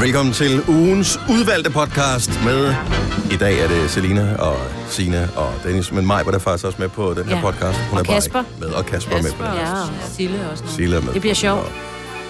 [0.00, 2.74] Velkommen til ugens udvalgte podcast med...
[3.32, 4.56] I dag er det Selina og
[4.88, 7.42] Sine og Dennis, men Maj var der faktisk også med på den her Ja.
[7.42, 7.78] podcast.
[7.92, 8.38] Og er bare Kasper.
[8.38, 9.54] ikke med, og Kasper, er med på den.
[9.54, 10.64] Ja, og Sille også.
[10.64, 10.70] nu.
[10.70, 11.12] Sille er med.
[11.12, 11.72] Det bliver sjovt.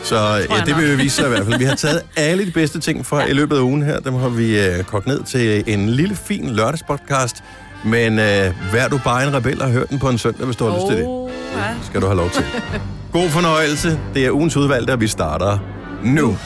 [0.03, 0.17] Så
[0.51, 1.59] ja, det vil vi vise sig i hvert fald.
[1.59, 4.01] Vi har taget alle de bedste ting fra i løbet af ugen her.
[4.01, 7.37] Dem har vi øh, kogt ned til en lille, fin lørdagspodcast.
[7.85, 10.65] Men øh, vær du bare en rebel og hør den på en søndag, hvis du
[10.69, 11.07] har lyst til det.
[11.55, 12.45] Det skal du have lov til.
[13.13, 13.99] God fornøjelse.
[14.15, 15.59] Det er ugens udvalgte, og vi starter
[16.05, 16.37] nu.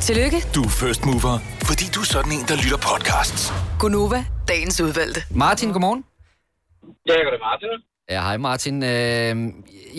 [0.00, 1.34] Tillykke, Du er first mover,
[1.68, 3.42] fordi du er sådan en, der lytter podcasts.
[3.82, 4.20] Gunova,
[4.52, 5.20] dagens udvalgte.
[5.44, 6.02] Martin, godmorgen.
[7.08, 7.70] Ja, jeg det Martin.
[8.14, 8.76] Ja, hej Martin.
[8.92, 9.34] Øh,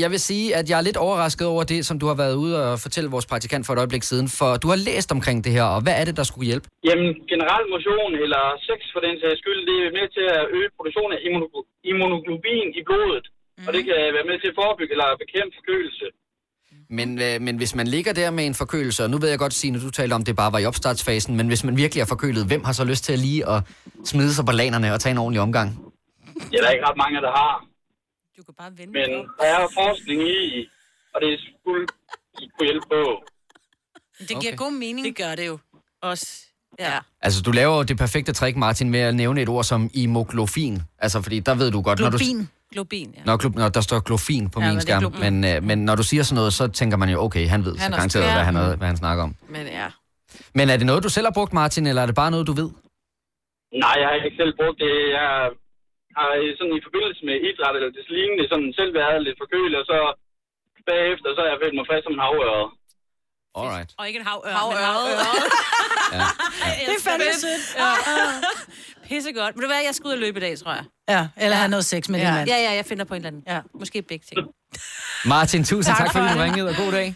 [0.04, 2.54] jeg vil sige, at jeg er lidt overrasket over det, som du har været ude
[2.66, 5.66] og fortælle vores praktikant for et øjeblik siden, for du har læst omkring det her,
[5.76, 6.66] og hvad er det, der skulle hjælpe?
[6.90, 10.70] Jamen, generel motion eller sex for den sags skyld, det er med til at øge
[10.78, 13.26] produktionen af immuno- immunoglobin i blodet.
[13.58, 13.66] Mm.
[13.68, 16.08] Og det kan være med til at forebygge eller bekæmpe forkølelse.
[16.90, 19.54] Men, øh, men hvis man ligger der med en forkølelse, og nu ved jeg godt,
[19.54, 22.46] Signe, du taler om, det bare var i opstartsfasen, men hvis man virkelig er forkølet,
[22.46, 23.64] hvem har så lyst til at lige at
[24.06, 25.80] smide sig på lanerne og tage en ordentlig omgang?
[26.34, 27.66] Det er der ikke ret mange, der har.
[28.38, 30.68] Du kan bare vende Men der er forskning i,
[31.14, 31.92] og det er fuldt
[32.42, 33.24] I kunne hjælpe på.
[34.20, 34.56] Det giver Okay.
[34.58, 35.06] god mening.
[35.08, 35.60] Det gør det jo.
[36.02, 36.28] Også.
[36.80, 36.92] Ja.
[36.94, 37.00] ja.
[37.22, 40.82] Altså, du laver jo det perfekte trick, Martin, med at nævne et ord som imoglofin.
[41.00, 42.18] Altså, fordi der ved du godt, når du...
[42.74, 43.10] Globin.
[43.18, 43.22] Ja.
[43.30, 45.96] Når, klub, når der står glofin på Ja, min men skærm, men, øh, men når
[46.00, 48.28] du siger sådan noget, så tænker man jo, okay, han ved Han så er garanteret,
[48.38, 49.34] hvad han, har- hvad han snakker om.
[49.56, 49.88] Men ja.
[50.58, 52.56] Men er det noget, du selv har brugt, Martin, eller er det bare noget, du
[52.62, 52.70] ved?
[53.84, 54.94] Nej, jeg har ikke selv brugt det.
[55.18, 55.28] Jeg
[56.18, 56.30] har
[56.60, 59.98] sådan i forbindelse med idræt eller det lignende sådan selv været lidt forkølet, og så
[60.92, 62.68] bagefter så har jeg følt mig frisk som en havørred.
[63.56, 63.94] Alright.
[63.98, 64.76] Og ikke en havør, Havørred.
[64.76, 65.44] men havør.
[66.14, 66.18] Ja.
[66.86, 67.76] det er fandme sødt.
[67.78, 67.94] Ja.
[69.08, 69.56] Pisse godt.
[69.56, 70.84] Vil du være, jeg skal ud og løbe i dag, tror jeg.
[71.10, 72.50] Ja, eller have noget sex med Ja, din mand.
[72.50, 73.44] ja, ja jeg finder på en eller anden.
[73.48, 73.60] Ja.
[73.80, 74.48] Måske begge ting.
[75.26, 76.38] Martin, tusind tak, Tak for du det.
[76.38, 77.16] ringede, og god dag.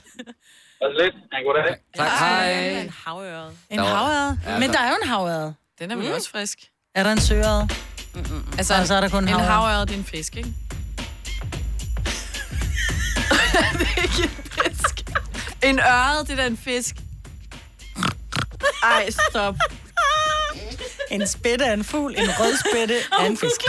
[0.81, 1.15] Altså lidt.
[1.15, 1.75] En god dag.
[1.95, 2.51] Tak, hej.
[2.81, 3.57] En havøret.
[3.69, 3.79] En.
[3.79, 5.51] Ja, Men der- er jo en havørred.
[5.79, 6.13] Den er vel mm.
[6.13, 6.59] også frisk.
[6.95, 7.67] Er der en søørred?
[8.57, 9.51] Altså, Og så er der kun en en havørred.
[9.51, 10.49] havørred, det er en fisk, ikke?
[13.79, 14.29] det er ikke
[15.63, 16.95] en ørred, det er da en fisk.
[18.83, 19.55] Ej, stop.
[21.11, 23.61] En spætte er en fugl, en rød spætte er en fisk.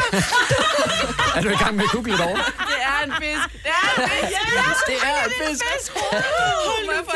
[1.37, 2.37] Er du i gang med at google det over?
[2.37, 3.63] Det er en fisk.
[3.63, 4.87] Det er en fisk.
[4.87, 5.65] Det er en fisk.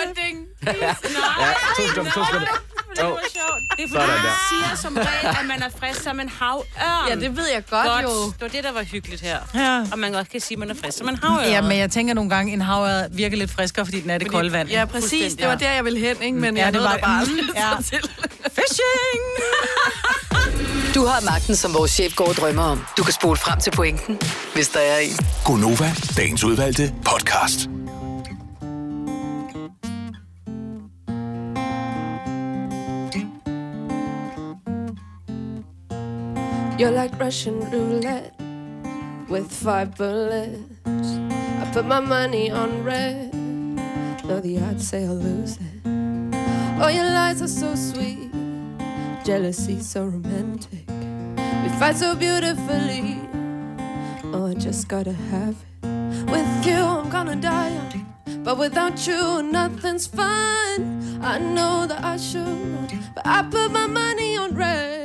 [0.09, 0.46] En ding?
[0.67, 0.95] Ja,
[1.77, 2.47] to sekunder, to sekunder.
[2.97, 3.63] Det var sjovt.
[3.77, 4.33] Det er fordi, Sådan man der.
[4.51, 7.09] siger som regel, at man er frisk som en havørn.
[7.09, 8.03] Ja, det ved jeg godt, Godt.
[8.05, 8.09] jo.
[8.27, 9.39] Det var det, der var hyggeligt her.
[9.55, 9.85] Ja.
[9.93, 11.45] Og man godt kan sige, at man er frisk som en havørn.
[11.49, 14.31] Ja, men jeg tænker nogle gange, en havørred virker lidt friskere, fordi den er det
[14.31, 14.69] kolde vand.
[14.69, 15.35] Ja, præcis.
[15.35, 16.39] Det var der, jeg ville hen, ikke?
[16.39, 17.83] Men Ja, jeg det var- bare Mm, ja.
[17.85, 18.11] til.
[18.43, 19.23] Fishing!
[20.95, 22.85] Du har magten, som vores chef går og drømmer om.
[22.99, 24.21] Du kan spole frem til pointen,
[24.55, 25.19] hvis der er en.
[25.45, 27.69] Gonova, dagens udvalgte podcast.
[36.79, 38.35] You're like Russian roulette
[39.29, 40.61] with five bullets.
[40.85, 43.33] I put my money on red.
[44.25, 45.87] Though the odds say I'll lose it.
[46.79, 48.31] Oh, your lies are so sweet.
[49.25, 50.87] Jealousy so romantic.
[51.63, 53.21] We fight so beautifully.
[54.35, 56.31] Oh, I just gotta have it.
[56.31, 58.05] With you, I'm gonna die.
[58.45, 61.21] But without you, nothing's fun.
[61.23, 62.77] I know that I should
[63.15, 64.96] but I put my money on red.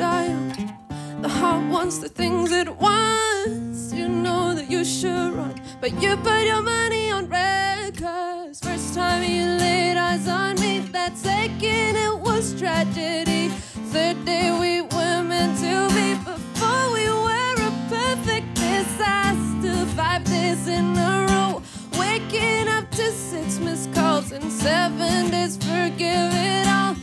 [0.00, 3.92] The heart wants the things it wants.
[3.92, 7.98] You know that you should run, but you put your money on red.
[7.98, 13.48] Cause first time you laid eyes on me, that second it was tragedy.
[13.92, 19.84] Third day we were meant to be before we were a perfect disaster.
[19.94, 21.62] Five days in a row,
[21.98, 25.58] waking up to six missed calls in seven days.
[25.58, 26.96] Forgive it all.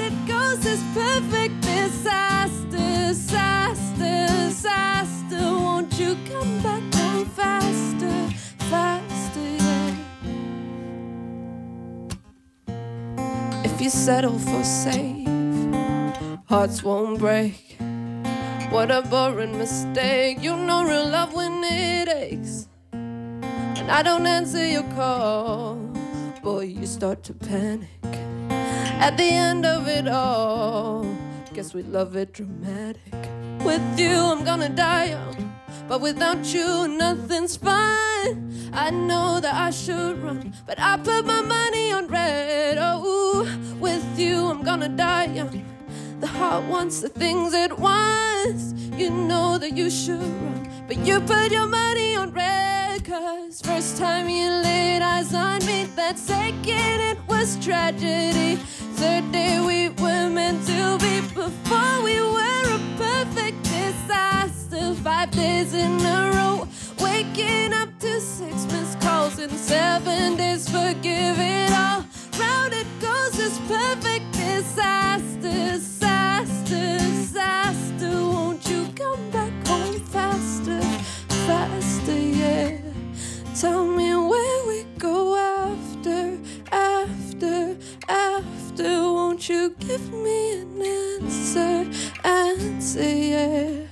[0.00, 5.38] It goes this perfect disaster, disaster, disaster.
[5.38, 8.28] Won't you come back home faster,
[8.70, 9.96] faster, yeah.
[13.64, 15.28] If you settle for safe,
[16.46, 17.76] hearts won't break.
[18.70, 20.42] What a boring mistake.
[20.42, 22.66] You know real love when it aches.
[22.92, 25.76] And I don't answer your call.
[26.42, 27.88] Boy, you start to panic.
[29.02, 31.04] At the end of it all,
[31.52, 33.12] guess we love it dramatic.
[33.64, 35.52] With you, I'm gonna die young.
[35.88, 38.70] But without you, nothing's fine.
[38.72, 42.78] I know that I should run, but I put my money on red.
[42.78, 43.42] Oh,
[43.80, 45.64] with you, I'm gonna die young.
[46.20, 48.72] The heart wants the things it wants.
[48.96, 52.81] You know that you should run, but you put your money on red.
[53.04, 58.56] Cause first time you laid eyes on me, that second it was tragedy.
[58.94, 64.94] Third day we were meant to be before we were a perfect disaster.
[65.02, 66.68] Five days in a row,
[67.00, 70.68] waking up to six missed calls in seven days.
[70.68, 72.04] Forgive it all.
[72.38, 78.10] Round it goes this perfect disaster, disaster, disaster.
[78.10, 80.80] Won't you come back home faster,
[81.46, 82.81] faster, yeah?
[83.62, 86.36] Tell me where we go after,
[86.72, 87.76] after,
[88.08, 88.90] after.
[89.14, 91.88] Won't you give me an answer,
[92.24, 93.86] answer, yeah?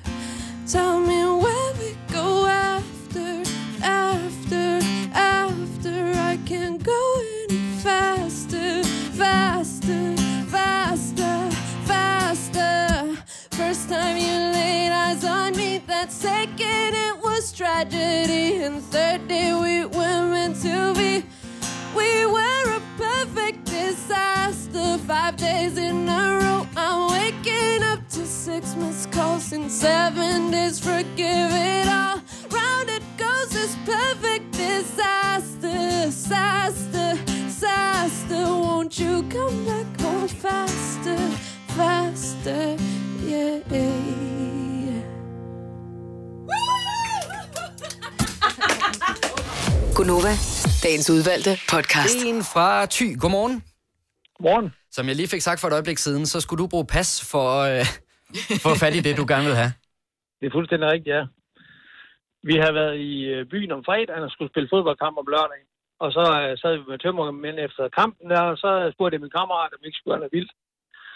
[0.67, 3.45] Tell me where we go after,
[3.81, 4.81] after,
[5.15, 6.15] after.
[6.17, 8.83] I can't go any faster,
[9.15, 10.17] faster,
[10.49, 11.51] faster,
[11.85, 13.17] faster.
[13.53, 18.63] First time you laid eyes on me, that second it was tragedy.
[18.63, 21.25] And third day we were meant to be.
[21.95, 24.99] We were a perfect disaster.
[25.07, 30.79] Five days in a row, I'm waking up to six missed calls in seven days.
[30.81, 32.23] Forgive it all.
[32.51, 38.45] Round it goes this perfect disaster, disaster, disaster.
[38.45, 41.19] Won't you come back home faster,
[41.75, 42.77] faster,
[43.25, 44.30] yeah.
[50.01, 50.35] Gunova,
[50.87, 52.17] dagens udvalgte podcast.
[52.31, 53.07] En fra Thy.
[53.23, 53.57] Godmorgen.
[54.37, 54.69] Godmorgen.
[54.97, 57.49] Som jeg lige fik sagt for et øjeblik siden, så skulle du bruge pas for,
[57.71, 57.85] øh,
[58.63, 59.73] for at få fat i det, du gerne vil have.
[60.41, 61.23] Det er fuldstændig rigtigt, ja.
[62.49, 65.69] Vi har været i øh, byen om fredagen og skulle spille fodboldkamp om lørdagen.
[66.05, 69.37] Og så øh, sad vi med tømmermænd efter kampen der, og så spurgte jeg min
[69.39, 70.53] kammerat, om vi ikke skulle have noget vildt.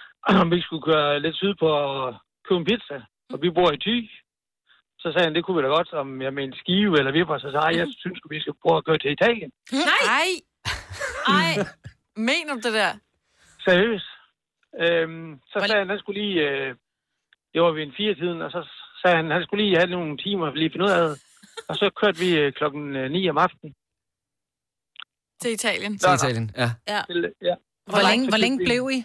[0.43, 2.15] om vi ikke skulle køre lidt syd på og
[2.47, 2.99] købe en pizza.
[3.33, 3.97] Og vi bor i Thy.
[5.05, 7.39] Så sagde han, det kunne vi da godt, om jeg mente skive eller vipper.
[7.39, 9.51] Så sagde jeg, jeg synes, vi skal prøve at køre til Italien.
[9.91, 10.31] Nej!
[11.39, 11.51] Ej!
[12.31, 12.93] Mener du det der?
[13.67, 14.11] Seriøst.
[14.85, 16.37] Øhm, så sagde han, han skulle lige...
[16.49, 16.75] Øh,
[17.53, 18.61] det var ved en fire tiden, og så
[19.03, 21.17] sagde han, han skulle lige have nogle timer lige finde ud af det.
[21.69, 23.75] Og så kørte vi øh, klokken øh, 9 om aftenen.
[25.41, 25.99] Til Italien.
[25.99, 26.69] Til Italien, ja.
[26.89, 27.01] Ja.
[27.11, 27.55] Til, ja.
[27.87, 28.99] Hvor længe, hvor længe blev I?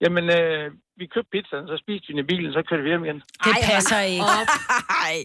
[0.00, 3.04] Jamen, øh, vi købte pizzaen, så spiste vi den i bilen, så kørte vi hjem
[3.04, 3.18] igen.
[3.44, 4.24] Det passer ikke.
[5.08, 5.18] Ej.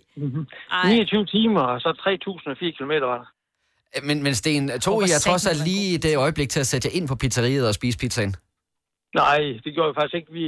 [0.72, 0.90] Ej.
[0.90, 3.28] 29 timer, og så 3.004 km var der.
[4.08, 6.86] Men, men Sten, tog I jer trods alt lige i det øjeblik til at sætte
[6.88, 8.36] jer ind på pizzeriet og spise pizzaen?
[9.16, 10.32] Nej, det gjorde vi faktisk ikke.
[10.32, 10.46] Vi,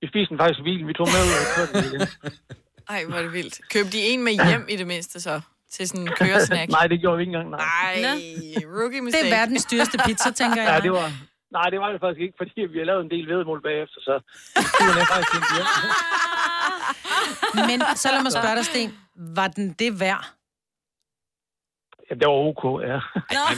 [0.00, 0.88] vi spiste den faktisk i bilen.
[0.88, 2.08] Vi tog med ud og kørte den igen.
[2.94, 3.60] Ej, hvor er det vildt.
[3.74, 5.40] Køb de en med hjem i det mindste så?
[5.72, 6.70] Til sådan en køresnack?
[6.70, 7.50] Nej, det gjorde vi ikke engang.
[7.50, 7.60] Nej.
[7.60, 8.14] Ej,
[8.76, 9.28] rookie Det mistake.
[9.30, 10.72] er verdens dyreste pizza, tænker jeg.
[10.74, 11.12] Ja, det var,
[11.58, 14.14] nej, det var det faktisk ikke, fordi vi har lavet en del vedmål bagefter, så
[14.76, 15.68] turen er faktisk ikke hjem.
[17.70, 18.90] Men så lad mig spørge dig, Sten.
[19.38, 20.24] Var den det værd?
[22.20, 22.98] Det var ok, ja.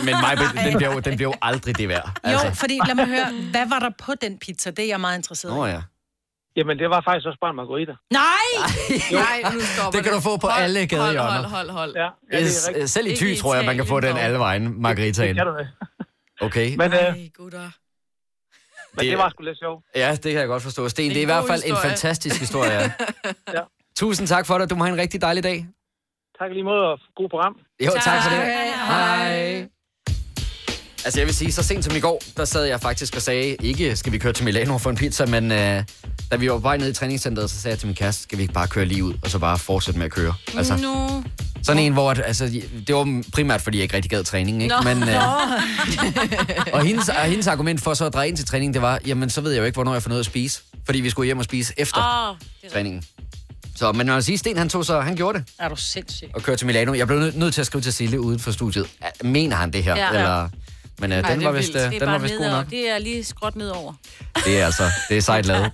[0.07, 0.33] Men mig,
[0.69, 2.09] den bliver, jo, den bliver jo aldrig det værd.
[2.33, 4.71] Jo, fordi lad mig høre, hvad var der på den pizza?
[4.71, 5.55] Det er jeg meget interesseret i.
[5.57, 5.83] Nå ja.
[6.57, 7.95] Jamen, det var faktisk også bare en margarita.
[8.11, 8.49] Nej!
[9.13, 11.31] Nej, nu stopper Det kan du få på Hold, alle Hold, gadehjørner.
[11.31, 11.93] hold, hold, hold.
[11.97, 12.91] Ja, ja det er rigtigt.
[12.91, 15.37] Selv i Thy tror jeg, man kan få den alle vejen, Margaritaen.
[15.37, 15.67] Det kan du da.
[16.47, 17.71] Okay, Men, øh, Ej, gutter.
[18.97, 19.85] Men det var sgu lidt sjovt.
[19.95, 20.89] ja, det kan jeg godt forstå.
[20.89, 21.91] Sten, En det er i hvert fald en historie.
[21.91, 22.73] fantastisk historie.
[23.57, 23.63] ja.
[23.97, 24.71] Tusind tak for det.
[24.71, 25.67] Du må have en rigtig dejlig dag.
[26.39, 27.59] Tak lige måde, og god program.
[27.87, 28.39] Jo, tak, tak for det.
[28.45, 29.57] Hej.
[29.57, 29.69] Hej.
[31.05, 33.57] Altså jeg vil sige, så sent som i går, der sad jeg faktisk og sagde,
[33.63, 35.83] ikke skal vi køre til Milano for en pizza, men øh,
[36.31, 38.39] da vi var på vej ned i træningscenteret, så sagde jeg til min kæreste, skal
[38.39, 40.35] vi ikke bare køre lige ud, og så bare fortsætte med at køre.
[40.57, 41.25] Altså, Nu.
[41.63, 42.45] sådan en, hvor at, altså,
[42.87, 44.75] det var primært, fordi jeg ikke rigtig gad træning, ikke?
[44.85, 44.95] Nå.
[44.95, 45.15] Men, øh,
[46.75, 49.31] og, hendes, og hendes argument for så at dreje ind til træning, det var, jamen
[49.31, 51.39] så ved jeg jo ikke, hvornår jeg får noget at spise, fordi vi skulle hjem
[51.39, 53.03] og spise efter oh, det træningen.
[53.77, 56.29] Så, men når jeg siger, Sten han tog så, han gjorde det Er du sindssyg?
[56.35, 56.95] og køre til Milano.
[56.95, 58.87] Jeg blev nødt nødt til at skrive til Sille uden for studiet.
[59.25, 59.97] Mener han det her?
[59.97, 60.09] Ja.
[60.09, 60.49] Eller,
[61.01, 62.71] men uh, Ej, den det var vist, er den var vist god nok.
[62.71, 63.93] Det er lige skråt nedover.
[64.45, 65.71] Det er altså, det er sejt lavet.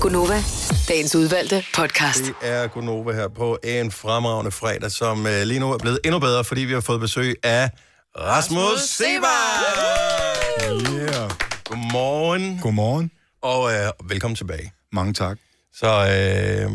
[0.00, 0.42] Gunova,
[0.88, 2.24] dagens udvalgte podcast.
[2.24, 6.18] Det er Gunova her på en fremragende fredag, som øh, lige nu er blevet endnu
[6.18, 7.70] bedre, fordi vi har fået besøg af
[8.18, 9.14] Rasmus Sebak!
[10.94, 11.30] Yeah.
[11.64, 13.10] Godmorgen, Godmorgen.
[13.42, 14.72] og øh, velkommen tilbage.
[14.92, 15.38] Mange tak.
[15.74, 16.70] Så, øh,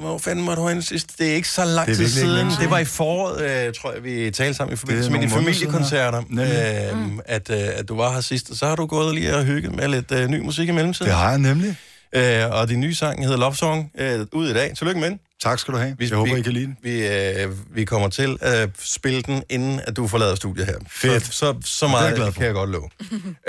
[0.00, 1.18] hvor fanden var du henne sidst?
[1.18, 2.50] Det er ikke så lang tid siden.
[2.60, 6.18] Det var i foråret, øh, tror jeg, vi talte sammen i forbindelse med de familiekoncerter,
[6.18, 8.50] øh, at, øh, at du var her sidst.
[8.50, 11.10] Og så har du gået lige og hygget med lidt øh, ny musik i mellemtiden.
[11.10, 11.76] Det har jeg nemlig.
[12.12, 14.72] Øh, og din nye sang hedder Love Song, øh, ud i dag.
[14.78, 15.18] Tillykke med den.
[15.42, 15.94] Tak skal du have.
[15.98, 16.76] Vi- Jeg håber, vi- I kan lide den.
[16.82, 20.74] Vi, øh, vi kommer til at spille den, inden at du forlader studiet her.
[20.90, 21.26] Fedt.
[21.26, 22.38] Så, så, så Det er jeg meget for.
[22.40, 22.88] kan jeg godt love.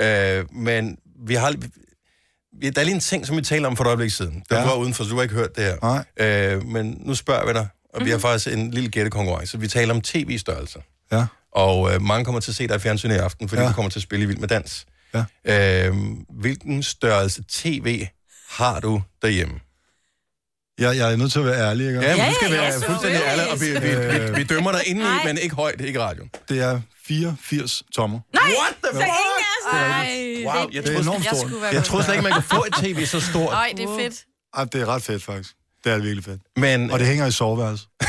[0.38, 1.54] øh, men vi har...
[2.60, 4.42] Vi, der er lige en ting, som vi talte om for et øjeblik siden.
[4.50, 4.64] Der Ja.
[4.64, 5.76] var udenfor, så du har ikke hørt det her.
[5.82, 6.56] Nej.
[6.56, 9.60] Øh, men nu spørger vi dig, og vi har faktisk en lille gættekonkurrence.
[9.60, 10.78] Vi taler om tv-størrelse.
[11.12, 11.26] Ja.
[11.52, 13.64] Og øh, mange kommer til at se dig i fjernsynet i aften, fordi ja.
[13.64, 13.68] Ja.
[13.70, 14.86] du kommer til at spille i Vild med Dans.
[15.14, 15.24] Ja.
[15.88, 15.94] Øh,
[16.40, 18.06] hvilken størrelse tv
[18.50, 19.54] har du derhjemme?
[20.78, 22.00] Jeg, jeg er nødt til at være ærlig, ikke?
[22.00, 23.50] Ja, men du skal ja, være så fuldstændig ærlig.
[23.52, 26.30] og vi, vi, vi, vi dømmer dig indeni, men ikke højt, ikke i radioen.
[26.48, 28.20] Det er 84 tommer.
[28.34, 29.04] Nej, What the os.
[29.72, 31.72] Ej, Wow, jeg Det er troede, enormt Jeg stort.
[31.72, 33.50] jeg troede slet ikke, man kunne få et tv så stort.
[33.52, 34.24] Nej, det er fedt.
[34.56, 35.54] Ej, det er ret fedt, faktisk.
[35.84, 36.40] Det er virkelig fedt.
[36.56, 37.88] Men Og det hænger i soveværelset.
[38.00, 38.06] Ej.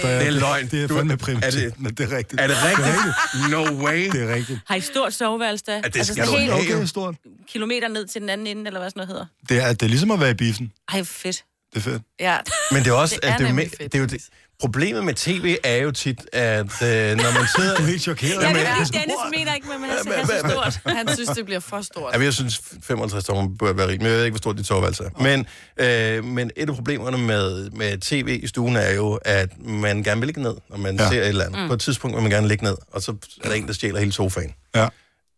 [0.00, 0.66] Så det er løgn.
[0.68, 2.40] Det er fandme er primitivt, det- men det er rigtigt.
[2.40, 3.50] er det rigtigt?
[3.50, 4.10] No way.
[4.10, 4.60] Det er rigtigt.
[4.66, 5.80] Har I stort soveværelse da?
[5.80, 6.52] det skal sådan du helt.
[6.52, 7.14] Okay, stort.
[7.48, 9.26] kilometer ned til den anden ende, eller hvad sådan noget hedder?
[9.48, 10.72] Det er, det er ligesom at være i biffen.
[10.92, 11.44] Ej, fedt.
[11.74, 12.02] Det er fedt.
[12.20, 12.36] Ja.
[12.70, 13.54] Men det er også, Det er at det er,
[13.88, 14.28] det er jo det,
[14.60, 17.76] problemet med tv er jo tit, at øh, når man sidder...
[17.78, 18.42] Du er helt chokeret.
[18.42, 20.94] Ja, det men- Dennis mener ikke, at man er så, er så stort.
[20.96, 22.14] Han synes, det bliver for stort.
[22.14, 24.10] Ja, jeg synes, 55 tommer bør være rimeligt.
[24.10, 25.22] Jeg ved ikke, hvor stort dit soveværelse er.
[25.22, 30.02] Men, øh, men et af problemerne med, med tv i stuen er jo, at man
[30.02, 31.08] gerne vil ligge ned, når man ja.
[31.08, 31.60] Ser et eller andet.
[31.62, 31.68] Mm.
[31.68, 33.14] På et tidspunkt vil man gerne ligge ned, og så
[33.44, 34.54] er der en, der stjæler hele sofaen.
[34.74, 34.88] Ja.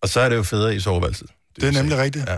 [0.03, 1.27] Og så er det jo federe i soveværelset.
[1.57, 2.29] Det er nemlig rigtigt.
[2.29, 2.37] Ja.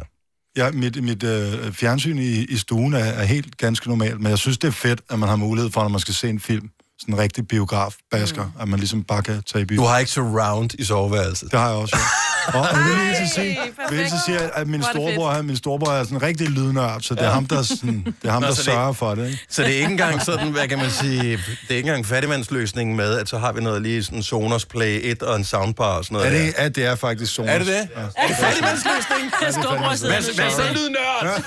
[0.57, 4.39] Ja, mit, mit øh, fjernsyn i, i stuen er, er helt ganske normalt, men jeg
[4.39, 6.71] synes, det er fedt, at man har mulighed for, når man skal se en film,
[7.05, 8.61] sådan en rigtig biograf-basker, mm.
[8.63, 9.79] at man ligesom bare kan tage i byen.
[9.79, 11.51] Du har ikke surround i soveværelset.
[11.53, 12.59] Det har jeg også, ja.
[12.59, 13.59] Og, det vil jeg så sige,
[13.91, 16.49] vil jeg så sige, at min er storebror, han, min storebror er sådan en rigtig
[16.49, 18.93] lydnørd, så det er ham, der, sådan, det er ham, Nå, der så det- sørger
[18.93, 19.27] for det.
[19.27, 19.39] Ikke?
[19.51, 22.97] Så det er ikke engang sådan, hvad kan man sige, det er ikke engang fattigmandsløsningen
[22.97, 26.05] med, at så har vi noget lige sådan Sonos Play 1 og en soundbar og
[26.05, 26.33] sådan noget.
[26.33, 26.45] Ja, der.
[26.47, 27.51] det, ja, det er faktisk Sonos.
[27.51, 27.75] Er det det?
[27.75, 28.01] Ja.
[28.17, 29.33] Er det fattigmandsløsning?
[29.51, 31.43] Storbror sidder Hvad, hvad så lydnørd?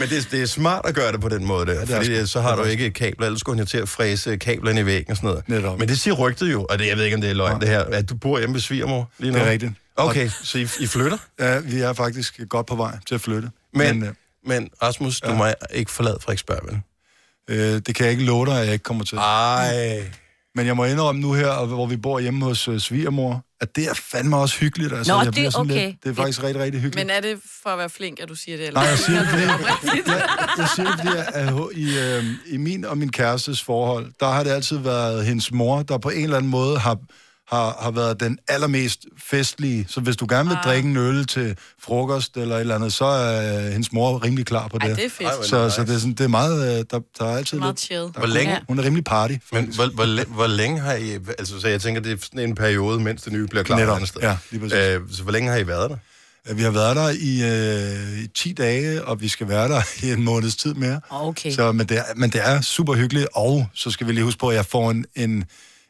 [0.00, 1.96] Men det, er- det er smart at gøre det på den måde der, det er
[1.96, 4.36] fordi så har du er ikke et kabler, ellers skulle han jo til at fræse
[4.36, 5.48] kablerne i væggen og sådan noget.
[5.48, 5.78] Netop.
[5.78, 7.68] Men det siger rygtet jo, og det, jeg ved ikke, om det er løgn det
[7.68, 9.38] her, at du bor hjemme ved svigermor lige nu.
[9.38, 9.72] Det er rigtigt.
[9.96, 11.18] Okay, så I, I flytter?
[11.40, 13.50] Ja, vi er faktisk godt på vej til at flytte.
[13.74, 14.14] Men, Men øh,
[14.46, 16.80] men Rasmus, du må ikke forlade Frederiksberg, vel?
[17.48, 19.18] øh, det kan jeg ikke love dig, at jeg ikke kommer til.
[19.18, 20.02] Ej.
[20.54, 23.88] Men jeg må indrømme nu her, hvor vi bor hjemme hos øh, svigermor, at det
[23.88, 24.92] er fandme også hyggeligt.
[24.92, 25.86] Altså, Nå, jeg det bliver er sådan okay.
[25.86, 27.06] Lidt, det er faktisk rigtig, rigtig hyggeligt.
[27.06, 28.66] Men er det for at være flink, at du siger det?
[28.66, 28.80] Eller?
[28.80, 29.28] Nej, jeg siger det,
[29.82, 34.12] fordi, jeg, jeg siger det, fordi at i, øh, i min og min kærestes forhold,
[34.20, 36.98] der har det altid været hendes mor, der på en eller anden måde har,
[37.50, 39.86] har, har været den allermest festlige.
[39.88, 40.64] Så hvis du gerne vil Ah.
[40.64, 44.46] drikke en øl til frokost eller et eller andet, så er øh, hendes mor rimelig
[44.46, 44.88] klar på det.
[44.88, 45.28] Ej, det er fedt.
[45.28, 45.76] Ej, så, nice.
[45.76, 47.80] så det er, sådan, det er meget, øh, der, der er altid Meget lidt...
[47.80, 48.00] chill.
[48.00, 49.34] Der, Hvor længe- Hun er rimelig party.
[49.52, 51.14] Men hvor, hvor, læ- hvor længe har I...
[51.38, 53.76] Altså, så jeg tænker, det er sådan en periode, mens det nye bliver klar.
[53.78, 54.06] Netop.
[54.06, 54.20] sted.
[54.20, 54.78] Ja, lige præcis.
[54.78, 55.96] Øh, så hvor længe har I været der?
[56.48, 57.42] Ja, Vi har været der i,
[58.14, 61.00] øh, i 10 dage, og vi skal være der i en måneds tid mere.
[61.10, 61.52] Okay.
[61.52, 64.38] Så, men, det er, men det er super hyggeligt, og så skal vi lige huske
[64.38, 65.44] på, at jeg får en, en,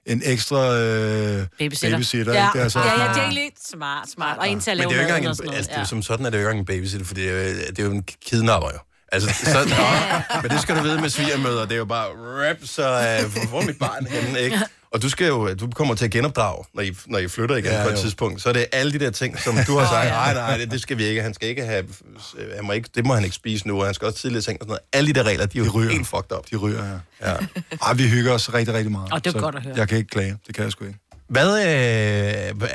[0.06, 1.96] en ekstra øh, Babysitter.
[1.96, 2.58] babysitter Ja, ikke?
[2.58, 4.38] Det er så, ja, ja, det er lidt smart, smart.
[4.38, 5.74] Og en til at Men lave det er jo ikke engang en, altså, det er,
[5.74, 5.80] Ja.
[5.80, 7.78] jo som sådan er det jo ikke engang en babysitter, for det er, jo- det
[7.78, 8.78] er jo en kidnapper jo.
[9.12, 9.58] Altså, så,
[10.42, 12.06] men det skal du vide med svigermøder, det er jo bare
[12.48, 12.82] rap, så
[13.24, 14.58] uh, hvor er mit barn henne, ikke?
[14.92, 17.70] Og du skal jo, du kommer til at genopdrage, når I, når I flytter igen
[17.70, 17.98] Ja, på et jo.
[18.00, 18.42] tidspunkt.
[18.42, 20.80] Så er det alle de der ting, som du har sagt, nej, nej, det, det
[20.82, 21.22] skal vi ikke.
[21.22, 21.84] Han skal ikke have,
[22.56, 24.60] han må ikke, det må han ikke spise nu, og han skal også tidligere ting
[24.60, 24.80] og sådan noget.
[24.92, 25.90] Alle de der regler, de er jo De ryger.
[25.92, 26.50] helt fucked up.
[26.50, 26.84] De ryger,
[27.20, 27.30] ja.
[27.30, 27.36] Ja.
[27.82, 29.12] Ej, vi hygger os rigtig, rigtig meget.
[29.12, 29.74] Og det er godt at høre.
[29.76, 30.36] Jeg kan ikke klage.
[30.46, 30.98] Det kan jeg sgu ikke.
[31.28, 32.68] Hvad, øh,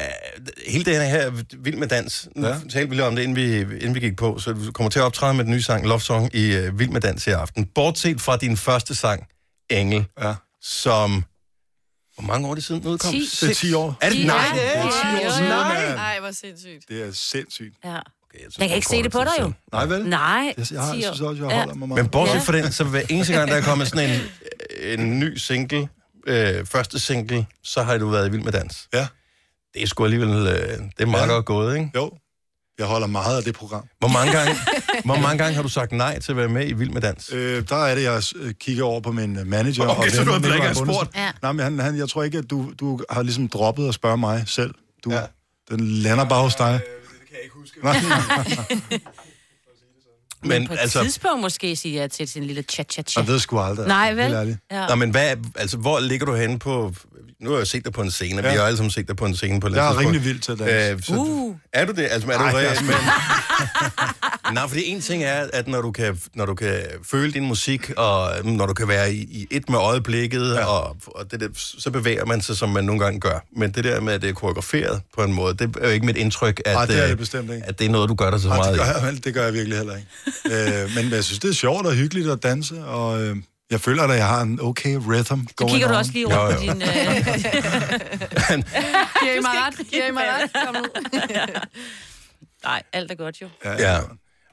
[0.68, 2.54] hele den her Vild med Dans, nu Ja.
[2.72, 5.00] talte vi lige om det, inden vi, inden vi gik på, så du kommer til
[5.00, 7.66] at optræde med den nye sang, Love Song, i øh, Vild med Dans i aften.
[7.76, 9.28] Bortset fra din første sang,
[9.70, 10.34] Engel, Ja.
[10.62, 11.24] som...
[12.16, 13.12] Hvor mange år er det siden den udkom?
[13.12, 13.20] Ti.
[13.42, 13.98] Det er 10 år.
[14.02, 14.18] Er det?
[14.18, 14.26] Ti.
[14.26, 15.96] Nej, Ja, det er det er 10 år siden, mand.
[15.96, 16.90] Nej, hvor sindssygt.
[16.90, 17.76] Det er sindssygt.
[17.84, 17.90] Ja.
[17.90, 18.00] Okay,
[18.44, 19.52] jeg Jeg kan ikke se det på dig jo.
[19.72, 20.06] Nej, vel?
[20.10, 20.54] Nej.
[20.58, 21.14] Jeg, jeg, har, jeg 10 år.
[21.14, 21.58] synes også, jeg Ja.
[21.58, 22.04] holder mig meget.
[22.04, 22.40] Men bortset Ja.
[22.42, 24.22] fra den, så hver eneste gang, der er kommet sådan en,
[25.00, 25.90] en ny single,
[26.28, 28.88] øh, første single, så har du været i Vild med Dans.
[28.94, 29.08] Ja.
[29.74, 31.34] Det er sgu alligevel, øh, det er meget Ja.
[31.34, 31.92] godt gået, ikke?
[31.96, 32.12] Jo,
[32.80, 33.84] jeg holder meget af det program.
[34.00, 34.56] Hvor mange, gange,
[35.06, 37.30] hvor mange gange har du sagt nej til at være med i Vild med Dans?
[37.34, 39.88] Øh, der er det, jeg øh, kigger over på min øh, manager.
[39.88, 41.16] Okay, så ven, du har ikke spurgt?
[41.16, 41.32] Ja.
[41.42, 44.18] Nej, men han, han, jeg tror ikke, at du, du har ligesom droppet at spørge
[44.18, 44.74] mig selv.
[45.04, 45.22] Du, Ja.
[45.70, 46.74] Den lander bare hos dig.
[46.74, 46.82] Det
[47.28, 47.80] kan jeg ikke huske.
[50.46, 51.04] Men på et altså...
[51.04, 53.18] tidspunkt måske sige ja til sin lille chat-chat-chat.
[53.18, 53.88] Jeg ved sgu aldrig.
[53.88, 54.34] Nej, Helt vel?
[54.34, 54.58] ærligt.
[54.72, 54.88] Ja.
[54.88, 56.94] Nå, men hvad, altså, hvor ligger du henne på...
[57.40, 58.42] Nu har jeg set dig på en scene.
[58.42, 58.48] Ja.
[58.48, 58.52] Ja.
[58.54, 60.52] Vi har alle sammen set dig på en scene på Jeg er rimelig vild til
[60.52, 60.94] at.
[60.94, 61.56] Øh, så, Uh.
[61.74, 62.08] Er du det?
[62.12, 62.96] Altså, er du Ej, Ej, jeg men...
[64.54, 67.92] Nej, fordi en ting er, at når du kan, når du kan føle din musik,
[67.98, 70.66] og når du kan være i, i et med øjeblikket, ja.
[70.66, 73.40] og, og det der, så bevæger man sig, som man nogle gange gør.
[73.58, 76.06] Men det der med, at det er koreograferet på en måde, det er jo ikke
[76.06, 77.66] mit indtryk, at, Ej, det er det øh, bestemt ikke.
[77.68, 79.44] at det er noget, du gør dig så Nej, meget det, gør jeg, det gør
[79.44, 80.08] jeg virkelig heller ikke.
[80.46, 83.38] Øh, men jeg synes, det er sjovt og hyggeligt at danse, og øh,
[83.72, 85.98] jeg føler, at jeg har en okay rhythm Så kigger du on.
[86.00, 86.82] også lige rundt Jo, på din...
[86.82, 86.88] Øh...
[89.22, 89.88] Giver I mig ret?
[89.92, 90.52] Giver I mig ret?
[90.66, 90.86] Kom nu.
[92.64, 93.50] Nej, alt er godt jo.
[93.66, 94.00] Ja, Ja.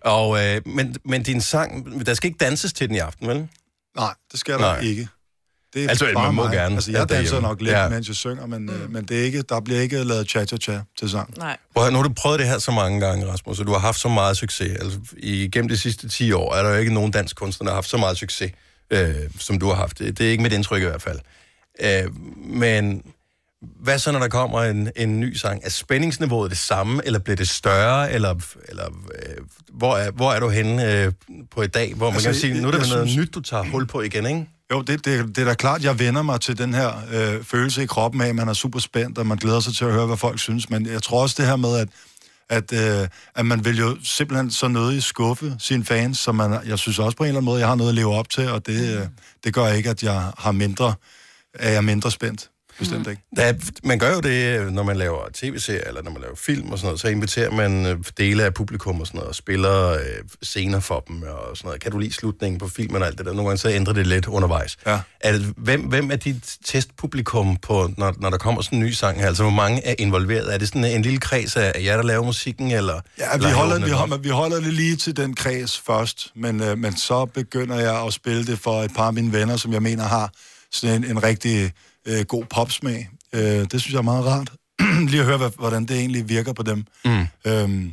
[0.04, 3.48] Og, øh, men, men din sang, der skal ikke danses til den i aften, vel?
[3.96, 4.80] Nej, det skal der Nej.
[4.80, 5.08] ikke.
[5.74, 6.52] Det er Altså, man må mig.
[6.52, 7.88] gerne Altså, jeg danser nok lidt, Ja.
[7.88, 8.72] mens jeg synger, men, mm.
[8.90, 11.34] men det er ikke, der bliver ikke lavet cha-cha-cha til sang.
[11.38, 11.56] Nej.
[11.78, 14.00] Høre, nu har du prøvet det her så mange gange, Rasmus, og du har haft
[14.00, 14.72] så meget succes.
[14.80, 17.76] Altså, igennem de sidste 10 år er der jo ikke nogen dansk kunstner, der har
[17.76, 18.52] haft så meget succes,
[18.90, 19.98] øh, som du har haft.
[19.98, 21.18] Det, det er ikke mit indtryk i hvert fald.
[21.82, 23.02] Øh, men
[23.80, 25.60] hvad så, når der kommer en, en ny sang?
[25.64, 28.12] Er spændingsniveauet det samme, eller bliver det større?
[28.12, 28.34] Eller,
[28.68, 29.34] eller øh,
[29.72, 31.12] hvor, er, hvor er du henne øh,
[31.50, 33.40] på i dag, hvor man Altså, kan sige, nu er der noget synes- nyt, du
[33.40, 34.46] tager hul på igen, ikke?
[34.70, 37.82] Jo, det, det, det er da klart, jeg vender mig til den her øh, følelse
[37.82, 40.06] i kroppen af, at man er super spændt, og man glæder sig til at høre,
[40.06, 40.70] hvad folk synes.
[40.70, 41.88] Men jeg tror også det her med, at,
[42.48, 46.78] at, øh, at man vil jo simpelthen så nødig skuffe sine fans, så man, jeg
[46.78, 48.66] synes også på en eller anden måde, jeg har noget at leve op til, og
[48.66, 49.06] det, øh,
[49.44, 50.94] det gør ikke, at jeg har mindre,
[51.54, 52.51] er jeg mindre spændt.
[52.78, 53.22] Bestemt ikke.
[53.36, 53.52] Der er,
[53.84, 56.86] man gør jo det, når man laver tv-serier, eller når man laver film og sådan
[56.86, 59.98] noget, så inviterer man øh, dele af publikum og sådan noget, og spiller øh,
[60.42, 61.80] scener for dem og sådan noget.
[61.80, 63.32] Kan du lide slutningen på filmen og alt det der?
[63.32, 64.76] Nogle gange så ændrer det lidt undervejs.
[64.86, 65.00] Ja.
[65.20, 68.90] Er det, hvem, hvem er dit testpublikum, på, når, når der kommer sådan en ny
[68.90, 69.26] sang her?
[69.26, 70.54] Altså, hvor mange er involveret?
[70.54, 73.00] Er det sådan en lille kreds af jer, der laver musikken, eller?
[73.18, 76.78] Ja, vi holder, vi, holder, vi holder det lige til den kreds først, men, øh,
[76.78, 79.82] men så begynder jeg at spille det for et par af mine venner, som jeg
[79.82, 80.32] mener har
[80.72, 81.72] sådan en, en rigtig
[82.06, 83.08] øh, god popsmag.
[83.32, 84.50] Øh, det synes jeg er meget rart.
[85.10, 86.84] lige at høre, hvordan det egentlig virker på dem.
[87.04, 87.26] Mm.
[87.46, 87.92] Øhm,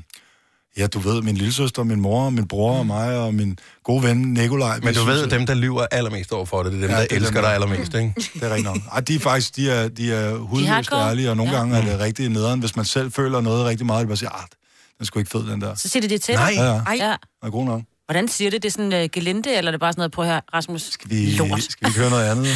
[0.77, 4.17] ja, du ved, min lillesøster, min mor, min bror og mig, og min gode ven
[4.33, 4.79] Nikolaj.
[4.83, 6.95] Men du ved, at dem, der lyver allermest over for det, det er dem, Ja,
[6.95, 8.13] der det er elsker dem, dig der- allermest, ikke?
[8.33, 8.77] Det er rigtigt nok.
[8.93, 11.57] Ej, de er faktisk, de er, de er hudløst ærlige, og nogle Ja.
[11.57, 14.29] gange er det rigtig nederen, hvis man selv føler noget rigtig meget, og bare siger,
[14.29, 15.75] ah, den er sgu ikke fed, den der.
[15.75, 16.49] Så siger det det til Nej.
[16.49, 16.57] dig?
[16.57, 16.79] Ja, ja.
[16.79, 16.95] Ej.
[16.99, 17.15] Ja.
[17.43, 17.81] Er god nok.
[18.09, 18.63] Hvordan siger det?
[18.63, 20.81] Det er sådan uh, gelinde, eller er det bare sådan noget, prøv her, Rasmus?
[20.81, 21.63] Skal Vi, Lort.
[21.63, 22.47] skal vi høre noget andet?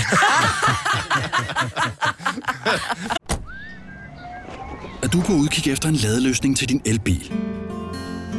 [5.03, 7.33] er du på udkig efter en ladeløsning til din elbil.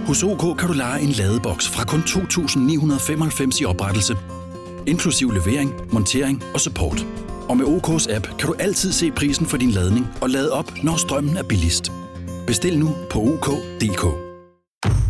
[0.06, 4.16] Hos OK kan du lege en ladeboks fra kun 2.995 i oprettelse,
[4.86, 7.06] inklusiv levering, montering og support.
[7.48, 10.72] Og med OK's app kan du altid se prisen for din ladning og lade op,
[10.82, 11.92] når strømmen er billigst.
[12.46, 14.23] Bestil nu på OK.dk.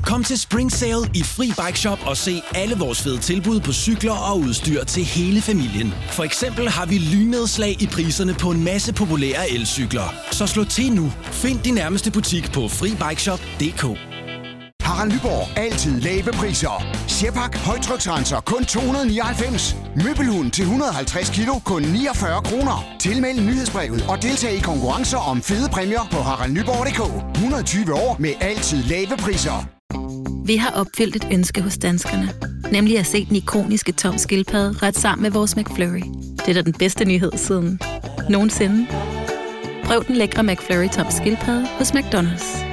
[0.07, 3.73] Kom til Spring Sale i Fri Bike Shop og se alle vores fede tilbud på
[3.73, 5.95] cykler og udstyr til hele familien.
[6.11, 10.15] For eksempel har vi lynedslag i priserne på en masse populære elcykler.
[10.31, 11.13] Så slå til nu.
[11.23, 13.85] Find din nærmeste butik på FriBikeShop.dk.
[14.83, 15.59] Harald Nyborg.
[15.59, 16.87] Altid lave priser.
[17.09, 17.57] Sjehpak.
[17.57, 18.41] Højtryksrenser.
[18.41, 19.77] Kun 299.
[20.05, 21.55] Møbelhund til 150 kilo.
[21.65, 22.85] Kun 49 kroner.
[23.01, 27.35] Tilmeld nyhedsbrevet og deltag i konkurrencer om fede præmier på haraldnyborg.dk.
[27.35, 29.74] 120 år med altid lave priser.
[30.47, 32.35] Vi har opfyldt et ønske hos danskerne.
[32.73, 36.03] Nemlig at se den ikoniske tom skildpadde ret sammen med vores McFlurry.
[36.39, 37.81] Det er da den bedste nyhed siden
[38.31, 38.87] nogensinde.
[39.85, 42.65] Prøv den lækre McFlurry tom skildpadde hos McDonald's.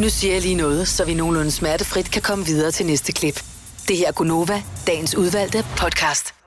[0.00, 3.42] Nu siger jeg lige noget, så vi nogenlunde smertefrit kan komme videre til næste klip.
[3.88, 6.41] Det her er Gunova, dagens udvalgte podcast.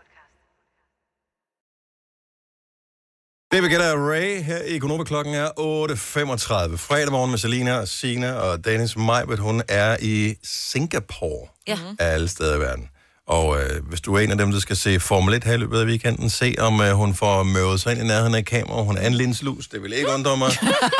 [3.52, 6.76] David Guetta og Ray her i Konoba klokken er 8.35.
[6.78, 11.78] Fredag morgen med Selina og Sina og Dennis Majbet, hun er i Singapore Ja.
[12.00, 12.90] af alle steder i verden.
[13.28, 15.58] Og øh, hvis du er en af dem, der skal se Formel 1 her i
[15.58, 18.82] løbet af weekenden, se om øh, hun får møvet sig ind i nærheden af kamera.
[18.84, 20.50] Hun er en linslus, det vil ikke undre mig.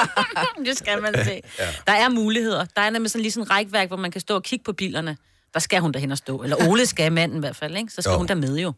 [0.66, 1.42] det skal man se.
[1.60, 1.68] Ja.
[1.88, 2.66] Der er muligheder.
[2.76, 4.74] Der er nemlig sådan lige sådan en rækværk, hvor man kan stå og kigge på
[4.74, 5.18] bilerne.
[5.54, 6.44] Der skal hun da hen og stå.
[6.44, 7.94] Eller Ole skal manden i hvert fald, ikke?
[7.94, 8.18] Så skal jo.
[8.18, 8.74] hun der med jo.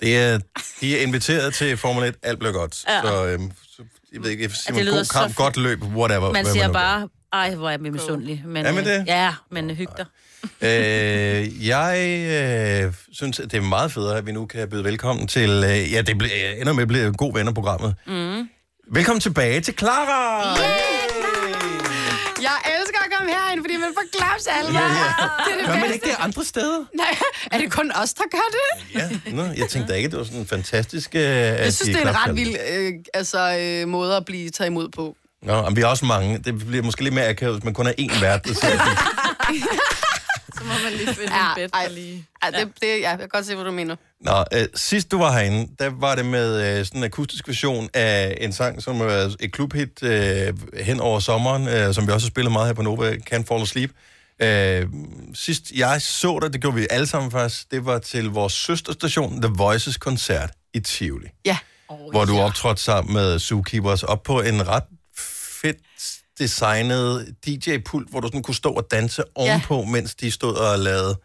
[0.00, 0.38] Det er,
[0.80, 2.84] de er inviteret til Formel 1, alt bliver godt.
[2.88, 3.00] Ja.
[3.02, 3.82] Så, øhm, så
[4.12, 6.32] jeg ved ikke, jeg siger, det ja, lyder god kamp, godt løb, whatever.
[6.32, 6.72] Man siger gør.
[6.72, 8.42] bare, ej, hvor er jeg misundelig.
[8.46, 9.04] Men, Er man øh, det?
[9.06, 10.06] Ja, men hyg dig.
[10.60, 11.98] Øh, jeg
[12.86, 15.50] øh, synes, at det er meget federe, at vi nu kan byde velkommen til...
[15.50, 17.94] Øh, ja, det ble, ender med at blive god venner-programmet.
[18.06, 18.48] Mm.
[18.92, 20.52] Velkommen tilbage til Clara!
[20.52, 20.95] Elsker
[23.56, 24.80] herind, fordi man får klapsalver.
[24.80, 25.04] Ja, ja.
[25.46, 25.94] Det er det Gør man bedste.
[25.94, 26.78] ikke det andre steder?
[26.94, 27.16] Nej,
[27.52, 28.94] er det kun os, der gør det?
[29.26, 31.14] Ja, nå, jeg tænkte ikke, det var sådan en fantastisk...
[31.14, 34.70] Øh, Jeg synes, det er en ret vild øh, altså, øh, måde at blive taget
[34.70, 35.16] imod på.
[35.42, 36.38] Nå, men vi er også mange.
[36.38, 39.68] Det bliver måske lidt mere akavet, hvis man kun er én vært, der sidder Så
[40.66, 42.26] må man lige finde ja, en bed ej, lige.
[42.44, 43.96] Ja, det, det, ja, jeg kan godt se, hvad du mener.
[44.20, 47.88] Nå, øh, sidst du var herinde, der var det med øh, sådan en akustisk version
[47.94, 52.26] af en sang, som er et klubhit øh, hen over sommeren, øh, som vi også
[52.26, 53.90] har spillet meget her på Nova, Can't Fall Asleep.
[54.42, 54.86] Øh,
[55.34, 59.42] sidst jeg så dig, det gjorde vi alle sammen faktisk, det var til vores søsterstation,
[59.42, 61.28] The Voices koncert i Tivoli.
[61.44, 61.58] Ja.
[61.88, 64.84] Oh, hvor du optrådte sammen med Zookeepers op på en ret
[65.62, 65.76] fedt
[66.38, 71.16] designet DJ-pult, hvor du sådan kunne stå og danse ovenpå, mens de stod og lavede...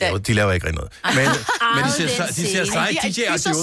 [0.00, 0.92] De laver, de laver ikke rigtig noget.
[1.04, 1.28] Men,
[1.76, 2.94] men de ser, de ser seje
[3.26, 3.54] er- er så ud.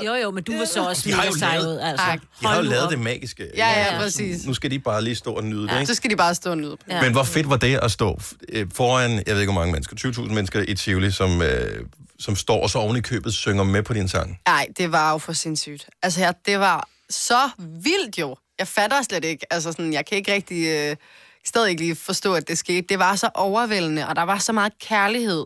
[0.00, 0.06] ud.
[0.06, 2.06] Jo, jo, men du var så også De har jo mega sej lavet- ud, altså.
[2.06, 2.20] Tak.
[2.40, 3.46] De har jo lavet det magiske.
[3.56, 4.46] Ja, ja, præcis.
[4.46, 5.86] Nu skal de bare lige stå og nyde det, Ja, ikke?
[5.86, 7.02] så skal de bare stå og nyde det.
[7.02, 9.96] Men hvor fedt var det at stå øh, foran, jeg ved ikke hvor mange mennesker,
[10.06, 11.84] 20.000 mennesker i Tivoli, som, øh,
[12.18, 14.38] som står og så oven i købet synger med på din sang.
[14.48, 15.86] Nej, det var jo for sindssygt.
[16.02, 18.36] Altså, jeg, det var så vildt jo.
[18.58, 19.52] Jeg fatter slet ikke.
[19.52, 20.66] Altså, sådan, jeg kan ikke rigtig...
[20.66, 20.96] Øh,
[21.44, 22.86] stadig ikke lige forstå, at det skete.
[22.88, 25.44] Det var så overvældende, og der var så meget kærlighed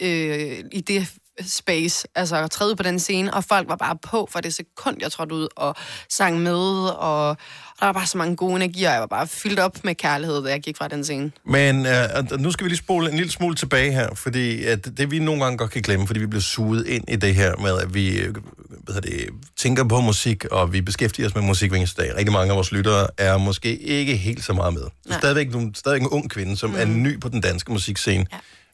[0.00, 1.06] øh, i det
[1.40, 4.54] space, altså at træde ud på den scene, og folk var bare på for det
[4.54, 5.74] sekund, jeg trådte ud og
[6.08, 7.36] sang med, og
[7.80, 10.44] der var bare så mange gode energier, og jeg var bare fyldt op med kærlighed,
[10.44, 11.32] da jeg gik fra den scene.
[11.44, 15.10] Men øh, nu skal vi lige spole en lille smule tilbage her, fordi at det
[15.10, 17.78] vi nogle gange godt kan glemme, fordi vi bliver suget ind i det her med,
[17.78, 18.34] at vi øh,
[18.82, 22.16] hvad det, tænker på musik, og vi beskæftiger os med musik hver eneste dag.
[22.16, 24.82] Rigtig mange af vores lyttere er måske ikke helt så meget med.
[25.10, 26.76] Er stadigvæk, stadigvæk en ung kvinde, som mm.
[26.76, 28.26] er ny på den danske musikscene.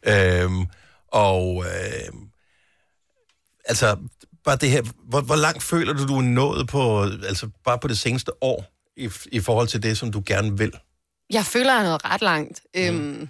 [0.07, 0.43] Ja.
[0.43, 0.67] Øhm,
[1.13, 2.13] og øh,
[3.65, 3.97] altså,
[4.45, 7.89] bare det her, hvor, hvor langt føler du, du er nået på, altså bare på
[7.89, 8.65] det seneste år,
[8.99, 10.73] i, i forhold til det, som du gerne vil?
[11.31, 12.61] Jeg føler, jeg er nået ret langt.
[12.75, 12.81] Mm.
[12.81, 13.29] Øhm,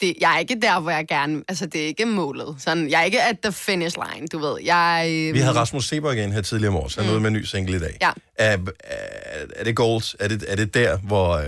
[0.00, 1.42] det, jeg er ikke der, hvor jeg gerne...
[1.48, 2.56] Altså, det er ikke målet.
[2.58, 4.60] Sådan, jeg er ikke at the finish line, du ved.
[4.64, 7.22] Jeg, øhm, Vi havde Rasmus Seberg igen her tidligere om året, så han mm.
[7.22, 7.96] med en ny single i dag.
[8.00, 8.10] Ja.
[8.38, 10.16] Er, er, er det goals?
[10.20, 11.36] Er det, er det der, hvor...
[11.36, 11.44] Øh,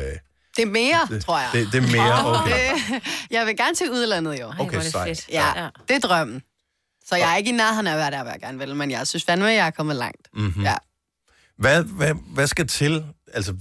[0.57, 1.49] Det er mere, det, tror jeg.
[1.53, 2.73] Det, det er mere, okay.
[2.75, 4.53] Det, jeg vil gerne til udlandet, jo.
[4.59, 5.29] Okay, sejt.
[5.33, 6.43] Ja, det er drømmen.
[7.07, 8.91] Så jeg er ikke i nærheden af at være der, hvor jeg gerne vil, men
[8.91, 10.29] jeg synes fandme, at jeg er kommet langt.
[10.35, 10.63] Mm-hmm.
[10.65, 10.75] Ja.
[11.59, 13.55] Hvad, hvad, hvad skal til, altså,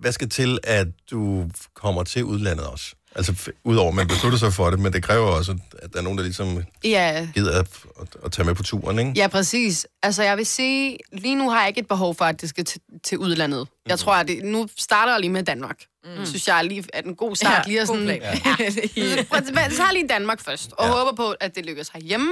[0.00, 2.94] hvad skal til, at du kommer til udlandet også?
[3.16, 6.02] Altså, udover at man beslutter sig for det, men det kræver også, at der er
[6.02, 7.68] nogen, der ligesom Ja, gider at,
[8.00, 9.12] at, at tage med på turen, ikke?
[9.16, 9.86] ja, præcis.
[10.02, 12.64] Altså, jeg vil sige, lige nu har jeg ikke et behov for, at det skal
[13.04, 13.68] til, udlandet.
[13.86, 15.76] Jeg tror, at det, nu starter jeg lige med Danmark.
[16.18, 16.26] Mm.
[16.26, 18.04] Synes jeg lige, at en god start Ja, lige er god sådan...
[18.06, 18.22] plan.
[18.22, 19.36] Ja.
[19.38, 20.92] At- Så tager lige Danmark først, og ja.
[20.92, 22.30] håber på, at det lykkes herhjemme.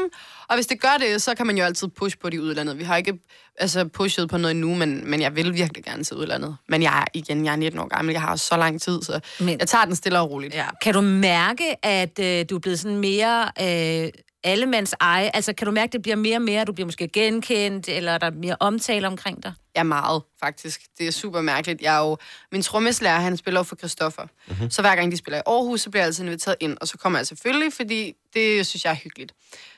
[0.49, 2.79] Og hvis det gør det, så kan man jo altid push på de udlandet.
[2.79, 3.19] Vi har ikke
[3.59, 6.57] altså, pushet på noget endnu, men, men jeg vil virkelig gerne til udlandet.
[6.69, 9.21] Men jeg er, igen, jeg er 19 år gammel, jeg har så lang tid, så
[9.41, 10.55] men, jeg tager den stille og roligt.
[10.55, 10.67] Ja.
[10.83, 14.09] Kan du mærke, at øh, du er blevet sådan mere øh,
[14.45, 15.31] allemands eje?
[15.35, 18.19] Altså, kan du mærke, at det bliver mere og mere, du bliver måske genkendt, eller
[18.19, 19.53] der er mere omtale omkring dig?
[19.77, 20.81] Ja, meget, faktisk.
[20.99, 21.83] Det er super mærkeligt.
[21.83, 22.17] Jeg er jo...
[22.53, 24.23] Min trommeslager, han spiller for Christoffer.
[24.23, 24.31] Mhm.
[24.49, 24.71] Mm-hmm.
[24.71, 26.77] Så hver gang de spiller i Aarhus, så bliver jeg altid inviteret ind.
[26.81, 29.33] Og så kommer jeg selvfølgelig, fordi det synes jeg er hyggeligt.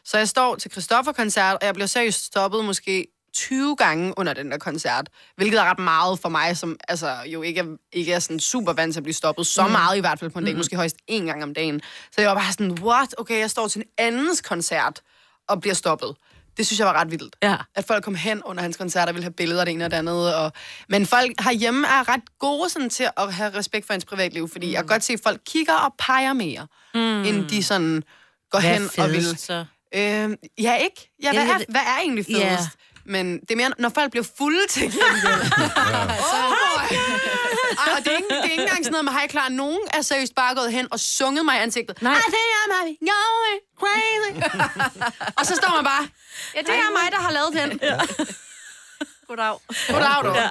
[0.04, 4.50] Så jeg står til Christoffer-koncert, og jeg bliver seriøst stoppet måske 20 gange under den
[4.50, 5.08] der koncert.
[5.36, 8.72] Hvilket er ret meget for mig, som altså, jo ikke er, ikke er sådan super
[8.72, 9.46] vant til at blive stoppet.
[9.46, 9.70] Så Mm.
[9.72, 10.54] meget i hvert fald på en dag.
[10.54, 10.58] Mhm.
[10.58, 11.80] Måske højst én gang om dagen.
[12.12, 13.14] Så jeg var bare sådan, what?
[13.18, 15.00] Okay, jeg står til en andens koncert
[15.48, 16.16] og bliver stoppet.
[16.56, 17.36] Det synes jeg var ret vildt.
[17.42, 17.56] Ja.
[17.74, 19.90] At folk kom hen under hans koncert og ville have billeder af det ene og
[19.90, 20.34] det andet.
[20.34, 20.52] Og...
[20.88, 24.66] Men folk herhjemme er ret gode sådan, til at have respekt for ens privatliv, fordi
[24.66, 24.72] mm.
[24.72, 27.00] jeg kan godt se, at folk kigger og peger mere, mm.
[27.00, 28.02] end de sådan
[28.50, 29.38] går Hvad hen og vil...
[29.38, 29.64] så?
[29.94, 31.10] Øh, ja, ikke?
[31.22, 32.40] Ja, hvad, er, hvad er egentlig fedest?
[32.40, 32.68] Ja.
[33.08, 35.02] Men det er mere, når folk bliver fulde til gengæld.
[37.82, 39.48] Ej, og det er, ikke, det er ikke engang sådan noget, man har ikke klar.
[39.48, 42.02] Nogen er seriøst bare gået hen og sunget mig i ansigtet.
[42.02, 42.14] Nej.
[42.26, 44.30] det er mig, going crazy.
[45.38, 46.08] og så står man bare,
[46.54, 47.78] ja, det er mig, der har lavet den.
[47.82, 47.98] Ja.
[49.28, 49.56] Goddag.
[49.88, 50.34] Goddag, du.
[50.34, 50.50] Ja.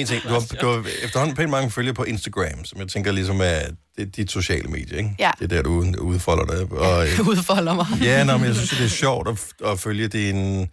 [0.00, 3.12] En ting, du har, du har efterhånden pænt mange følgere på Instagram, som jeg tænker
[3.12, 3.60] ligesom er
[3.96, 5.16] det er dit sociale medie, ikke?
[5.18, 5.30] Ja.
[5.38, 6.78] Det er der, du udfolder dig.
[6.78, 7.86] Og, Udfolder mig.
[8.02, 10.68] ja, nå, men jeg synes, det er sjovt at, at følge din...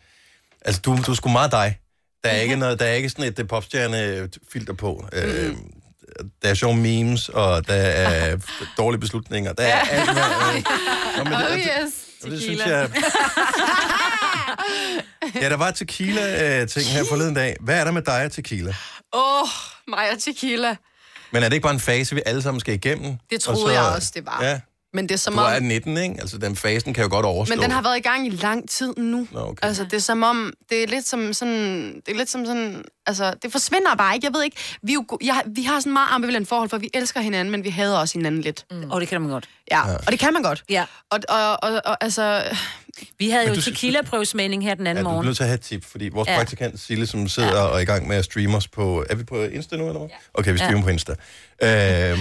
[0.66, 1.80] Altså, du, du er sgu meget dig.
[2.24, 5.08] Der er ikke, noget, der er ikke sådan et øh, popstjerne-filter på.
[5.14, 5.20] Mm.
[5.20, 5.56] Øh,
[6.42, 8.38] der er sjove memes, og der er
[8.78, 9.54] dårlige beslutninger.
[9.54, 10.24] Der er alt, hvad...
[11.20, 11.94] Øh, nå, men det, Oh det, yes,
[12.24, 12.90] og det synes jeg...
[15.36, 17.56] Ja, der var tequila-ting her forleden dag.
[17.60, 18.74] Hvad er der med dig og tequila?
[19.14, 19.48] Åh, oh,
[19.88, 20.76] mig og tequila.
[21.32, 23.18] Men er det ikke bare en fase, vi alle sammen skal igennem?
[23.30, 24.44] Det troede Og jeg også, det var.
[24.44, 24.60] Ja,
[24.94, 25.46] Men det er som du om...
[25.54, 26.16] er 19, ikke?
[26.20, 27.56] Altså, den fasen kan jo godt overstå.
[27.56, 29.28] Men den har været i gang i lang tid nu.
[29.32, 29.68] Nå, okay.
[29.68, 32.84] Altså, det er som om, det er lidt som sådan, det er lidt som sådan,
[33.06, 34.26] altså, det forsvinder bare ikke.
[34.26, 36.90] Jeg ved ikke, vi, er jo, jeg, vi har sådan meget ambivalent forhold, for vi
[36.94, 38.66] elsker hinanden, men vi hader også hinanden lidt.
[38.72, 38.92] Mm.
[38.92, 39.50] Og det kan man godt.
[39.72, 39.96] Ja, ja.
[39.96, 40.64] og det kan man godt.
[40.70, 40.86] Ja.
[41.10, 42.44] Og, og, og, og altså...
[43.20, 45.26] Vi havde Men jo tequila-prøvesmagning her den anden Ja, du er morgen.
[45.26, 46.32] nødt til at have et tip, fordi vores Ja.
[46.34, 46.38] ja.
[46.40, 47.62] praktikant Sille, som sidder ja.
[47.64, 49.06] og er i gang med at streame os på...
[49.10, 50.10] Er vi på Insta nu, eller hvad?
[50.34, 50.80] Okay, vi streamer Ja.
[50.80, 50.84] ja.
[50.84, 51.12] på Insta.
[52.12, 52.20] Øhm,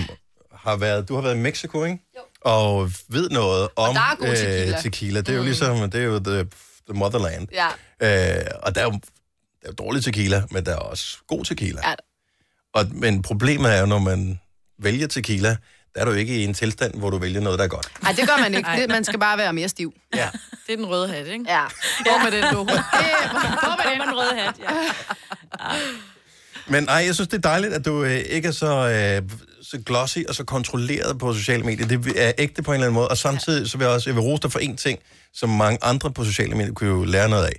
[0.54, 1.98] har været, du har været i Mexico, ikke?
[2.16, 2.20] Jo.
[2.40, 4.76] Og ved noget om der er god tequila.
[4.76, 5.20] Øh, tequila.
[5.20, 6.38] Det er jo ligesom, det er jo the,
[6.88, 7.48] the motherland.
[7.52, 7.68] Ja.
[8.38, 8.98] Øh, og der er, jo, der
[9.62, 11.88] er jo dårlig tequila, men der er også god tequila.
[11.88, 11.94] Ja.
[12.74, 14.40] Og, men problemet er jo, når man
[14.78, 15.56] vælger tequila,
[15.94, 17.92] der er du ikke i en tilstand, hvor du vælger noget, der er godt.
[18.02, 18.70] Nej, det gør man ikke.
[18.76, 19.94] Det, man skal bare være mere stiv.
[20.14, 20.28] Ja.
[20.66, 21.44] Det er den røde hat, ikke?
[21.48, 21.64] Ja.
[22.02, 22.64] Hvor med den, du.
[23.64, 24.88] Hvor med den røde hat, ja.
[26.66, 29.30] Men ej, jeg synes, det er dejligt, at du øh, ikke er så, øh,
[29.70, 31.86] så glossy og så kontrolleret på sociale medier.
[31.86, 33.08] Det er ægte på en eller anden måde.
[33.08, 34.98] Og samtidig så vil jeg også jeg vil rose dig for en ting,
[35.34, 37.56] som mange andre på sociale medier kunne jo lære noget af.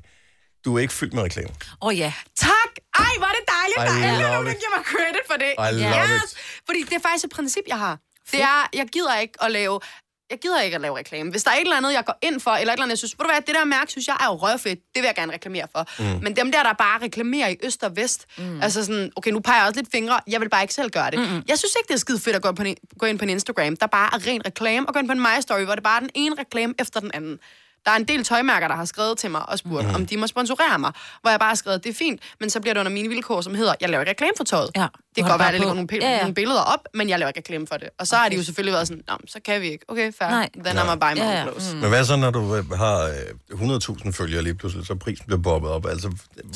[0.65, 1.49] Du er ikke fyldt med reklame.
[1.49, 2.13] Åh oh, ja.
[2.35, 2.71] Tak!
[2.99, 3.77] Ej, er det dejligt.
[3.77, 5.51] Der er nogen, der giver mig credit for det.
[5.67, 6.29] I love it.
[6.65, 7.99] Fordi det er faktisk et princip, jeg har.
[8.31, 9.79] Det er, jeg gider ikke at lave
[10.29, 11.31] jeg gider ikke at lave reklame.
[11.31, 12.97] Hvis der er et eller andet, jeg går ind for, eller et eller andet, jeg
[12.97, 15.15] synes, ved du hvad, det der mærke, synes jeg er jo røvfedt, det vil jeg
[15.15, 15.87] gerne reklamere for.
[15.99, 16.23] Mm.
[16.23, 18.61] Men dem der, der bare reklamerer i øst og vest, mm.
[18.61, 21.11] altså sådan, okay, nu peger jeg også lidt fingre, jeg vil bare ikke selv gøre
[21.11, 21.19] det.
[21.19, 21.43] Mm-hmm.
[21.47, 23.29] Jeg synes ikke, det er skide fedt at gå, på en, gå ind på en
[23.29, 25.83] Instagram, der bare er ren reklame, og gå ind på en My Story, hvor det
[25.83, 27.39] bare er den ene reklame efter den anden.
[27.85, 29.95] Der er en del tøjmærker, der har skrevet til mig og spurgt, mm.
[29.95, 30.91] om de må sponsorere mig.
[31.21, 33.41] Hvor jeg bare har skrevet, det er fint, men så bliver det under mine vilkår,
[33.41, 34.69] som hedder, jeg laver ikke reklame for tøjet.
[34.75, 34.81] Ja.
[34.81, 35.75] Det kan godt være, bare at det ligger på.
[35.75, 36.19] nogle, pil- Ja, ja.
[36.19, 37.89] nogle billeder op, men jeg laver ikke reklame for det.
[37.99, 38.21] Og så okay.
[38.23, 39.85] har de jo selvfølgelig været sådan, Nå, så kan vi ikke.
[39.87, 40.29] Okay, fair.
[40.29, 40.49] Nej.
[40.65, 41.43] Then I'm a buy my Ja, ja.
[41.43, 41.73] clothes.
[41.73, 43.03] Men hvad så, når du øh, har
[43.51, 45.85] øh, 100.000 følgere lige pludselig, så prisen bliver bobbet op?
[45.85, 46.07] Altså,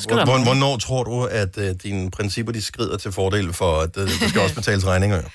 [0.08, 0.44] hvor, mange?
[0.44, 4.28] hvornår tror du, at øh, dine principper de skrider til fordel for, at øh, der
[4.28, 5.16] skal også betales regninger?
[5.16, 5.28] jo?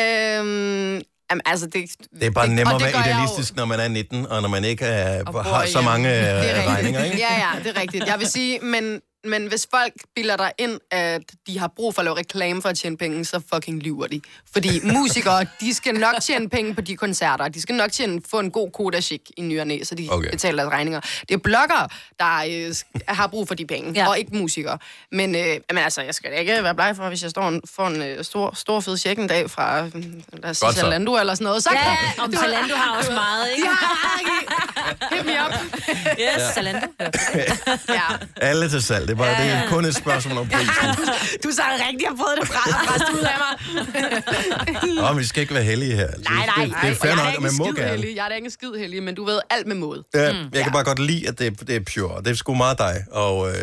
[0.00, 3.64] Øhm, jamen, altså, det, Det er bare det, nemmere at være jeg jo- idealistisk, når
[3.64, 7.04] man er 19, og når man ikke er, og har så mange øh, er regninger,
[7.04, 7.18] ikke?
[7.18, 8.06] Ja, ja, det er rigtigt.
[8.06, 12.00] Jeg vil sige, men, men hvis folk bilder dig ind, at de har brug for
[12.00, 14.20] at lave reklame for at tjene penge, så fucking lyver de.
[14.52, 17.48] Fordi musikere, de skal nok tjene penge på de koncerter.
[17.48, 20.08] De skal nok tjene, få en god koda chic i ny og næ, så de
[20.10, 20.30] Okay.
[20.30, 21.00] betaler deres regninger.
[21.00, 21.88] Det er bloggere,
[22.20, 22.74] der øh,
[23.08, 24.08] har brug for de penge, ja.
[24.08, 24.78] og ikke musikere.
[25.12, 27.60] Men, øh, men altså, jeg skal da ikke være bleg for, hvis jeg står en,
[27.74, 29.92] får en øh, stor, stor fed check en dag fra, øh,
[30.32, 30.80] lad os sige, Godt så.
[30.80, 31.62] Zalando eller sådan noget.
[31.62, 33.68] Så Ja, om Zalando har også meget, ikke?
[33.68, 35.52] Har, hit me up.
[36.08, 36.52] Yes, Ja.
[36.54, 36.86] Zalando.
[38.36, 39.13] Alle til salg.
[39.14, 41.04] Det er, bare, det er kun et spørgsmål om prisen.
[41.44, 42.62] Du sagde rigtigt, jeg har fået det fra
[42.94, 44.94] og ud af mig.
[44.94, 46.06] Nå, men vi skal ikke være heldige her.
[46.06, 47.90] Altså, Nej, nej, det, det er fair jeg nok, er man må skid gerne.
[47.90, 48.16] heldig.
[48.16, 50.04] Jeg er da ikke en skid heldig, men du ved alt med måde.
[50.14, 50.38] Ja, mm.
[50.54, 52.22] Jeg kan bare godt lide, at det, det er pure.
[52.22, 53.04] Det er sgu meget dig.
[53.10, 53.54] Og, øh,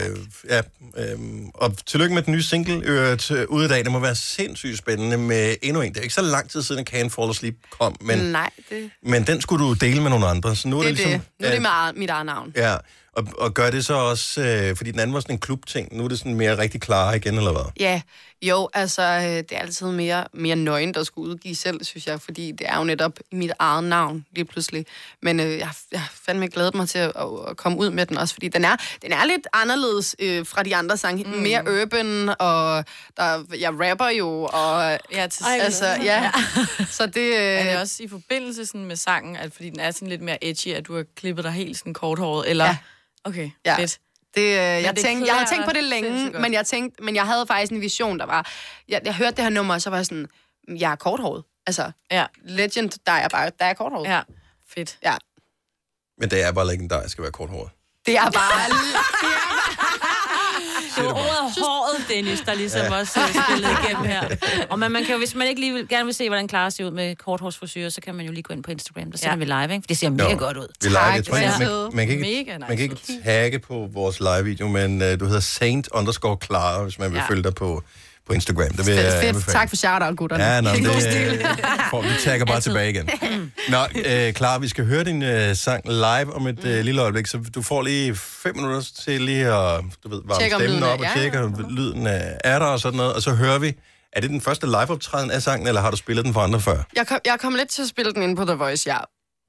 [0.49, 0.61] ja,
[0.97, 1.19] øh,
[1.53, 3.83] og tillykke med den nye single øh, til, ude i dag.
[3.83, 5.89] Det må være sindssygt spændende med endnu en.
[5.93, 8.91] Det er ikke så lang tid siden, at Can't Fall Asleep kom, men, Nej, det,
[9.03, 10.55] men den skulle du dele med nogle andre.
[10.55, 11.21] Så nu er det det, er ligesom...
[11.39, 11.39] det.
[11.39, 12.53] Nu er det med mit eget navn.
[12.55, 12.75] Ja,
[13.13, 16.03] og, og gør det så også, øh, fordi den anden var sådan en klubting, nu
[16.03, 17.71] er det sådan mere rigtig klar igen, eller hvad?
[17.79, 18.01] Ja,
[18.41, 22.21] jo, altså, øh, det er altid mere, mere nøgen, der skulle udgive selv, synes jeg,
[22.21, 24.85] fordi det er jo netop i mit eget navn lige pludselig.
[25.21, 28.05] Men øh, jeg, jeg har fandme glædet mig til at, at, at komme ud med
[28.05, 31.23] den også, fordi den er, den er lidt anderledes øh, fra de andre sange.
[31.23, 31.29] Mm.
[31.29, 32.85] Mere urban, og
[33.17, 36.31] der, jeg rapper jo, og Ja, til Ej, altså, ja.
[36.89, 37.17] Så det...
[37.31, 40.21] Øh, Er det også i forbindelse sådan med sangen, at fordi den er sådan lidt
[40.21, 42.65] mere edgy, at du har klippet dig helt sådan korthåret, eller...
[42.65, 42.77] Ja.
[43.23, 43.75] Okay, Ja.
[43.77, 43.99] fedt.
[44.35, 47.15] Det, øh, jeg, det tænkte, jeg havde tænkt på det længe, men jeg, tænkte, men
[47.15, 48.51] jeg havde faktisk en vision, der var...
[48.87, 50.27] Jeg, jeg hørte det her nummer, og så var jeg sådan,
[50.67, 51.43] jeg er korthåret.
[51.67, 52.25] Altså, ja.
[52.43, 54.09] legend, der er bare, der er korthåret.
[54.09, 54.21] Ja,
[54.75, 54.97] fedt.
[55.03, 55.15] Ja,
[56.17, 57.69] Men det er bare legendarisk at være korthåret.
[58.05, 58.69] det er bare...
[58.69, 58.77] Det
[60.97, 62.99] var ordet håret, Dennis, der ligesom Ja.
[62.99, 64.21] også øh, spillede igennem her.
[64.69, 66.69] Og man, man kan jo, hvis man ikke lige vil, gerne vil se, hvordan Clara
[66.69, 69.11] ser ud med korthårsfrisyrer, så kan man jo lige gå ind på Instagram.
[69.11, 69.37] Der sender Ja.
[69.39, 69.83] vi live, ikke?
[69.83, 70.67] For det ser mega Jo, godt ud.
[70.83, 70.99] Vi live.
[70.99, 73.89] Jeg tror det ser man, man, kan ikke, mega nice man kan ikke tagge på
[73.93, 77.25] vores live-video, men uh, du hedder Saint underscore Clara, hvis man vil Ja.
[77.29, 77.83] følge dig på,
[78.31, 78.71] på Instagram.
[78.77, 79.23] Det vil jeg fedt.
[79.23, 79.53] anbefale.
[79.59, 80.43] Tak for shout-out, gutterne.
[80.43, 81.45] Ja, nå, Det det, stil.
[81.89, 83.09] for, vi tagger bare tilbage igen.
[83.69, 87.27] Nå, øh, Clara, vi skal høre din øh, sang live om et øh, lille øjeblik,
[87.27, 90.77] så du får lige fem minutter til lige at du ved, varme Tjekke, om stemmen
[90.79, 93.21] lyden er- op og ja, tjekke, om lyden er, er der og sådan noget, og
[93.21, 93.73] så hører vi,
[94.13, 96.77] er det den første liveoptræden af sangen, eller har du spillet den for andre før?
[96.95, 98.97] Jeg kom, jeg kom lidt til at spille den ind på The Voice, ja.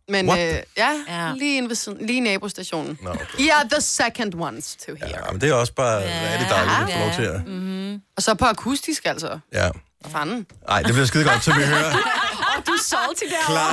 [0.09, 2.99] Men øh, ja, ja, lige inde ved siden, lige nabostationen.
[3.03, 3.25] Nå, okay.
[3.39, 5.09] I are the second ones to hear.
[5.09, 7.47] Ja, men det er også bare, ja, er det dejligt at få lov til at...
[7.47, 8.01] Mm-hmm.
[8.17, 9.39] Og så på akustisk, altså.
[9.53, 9.69] Ja.
[10.01, 10.47] Hvad fanden?
[10.69, 11.93] Nej, det bliver skide godt, så vi hører
[12.57, 13.47] oh, du er salty derovre.
[13.47, 13.73] Klar.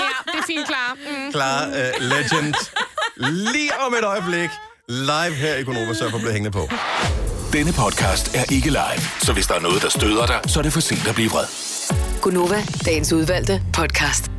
[0.00, 0.94] Ja, det er fint, klar.
[0.94, 1.32] Mm.
[1.32, 2.54] Clara uh, Legend
[3.26, 4.50] lige om et øjeblik
[4.88, 6.68] live her i Konoba, så for at blive hængende på.
[7.52, 10.62] Denne podcast er ikke live, så hvis der er noget, der støder dig, så er
[10.62, 11.46] det for sent at blive vred.
[12.22, 14.37] Gunova, dagens udvalgte podcast.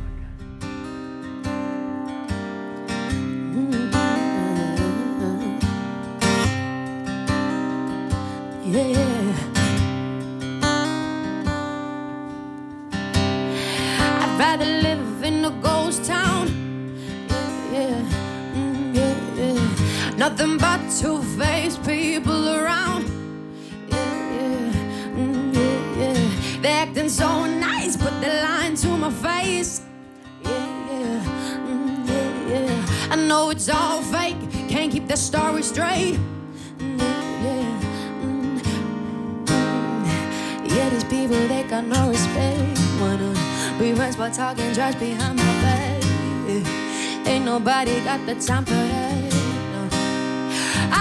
[8.70, 9.34] Yeah.
[14.22, 16.46] I'd rather live in a ghost town.
[17.72, 20.16] Yeah, yeah, mm, yeah, yeah.
[20.16, 23.10] Nothing but two-faced people around.
[23.88, 23.96] Yeah,
[24.36, 24.72] yeah,
[25.16, 26.60] mm, yeah, yeah.
[26.62, 29.82] They're acting so nice, but they're lying to my face.
[30.44, 30.50] Yeah,
[30.92, 31.24] yeah,
[31.66, 33.10] mm, yeah, yeah.
[33.10, 34.36] I know it's all fake,
[34.68, 36.20] can't keep their story straight.
[40.74, 42.78] Yeah, these people, they got no respect.
[43.00, 43.34] Wanna
[43.78, 46.02] be friends by talking trash behind my back.
[46.46, 47.28] Yeah.
[47.30, 49.14] Ain't nobody got the time for that.
[49.72, 49.88] No.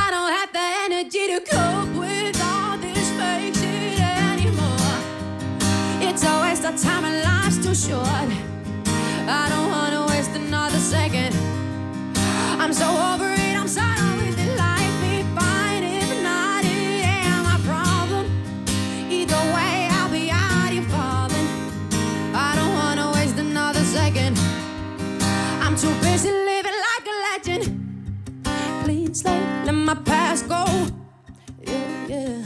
[0.03, 4.97] I don't have the energy to cope with all this fake shit anymore.
[6.01, 8.29] It's a waste of time and life's too short.
[9.27, 11.35] I don't wanna waste another second.
[12.61, 13.38] I'm so over it,
[32.07, 32.43] yeah,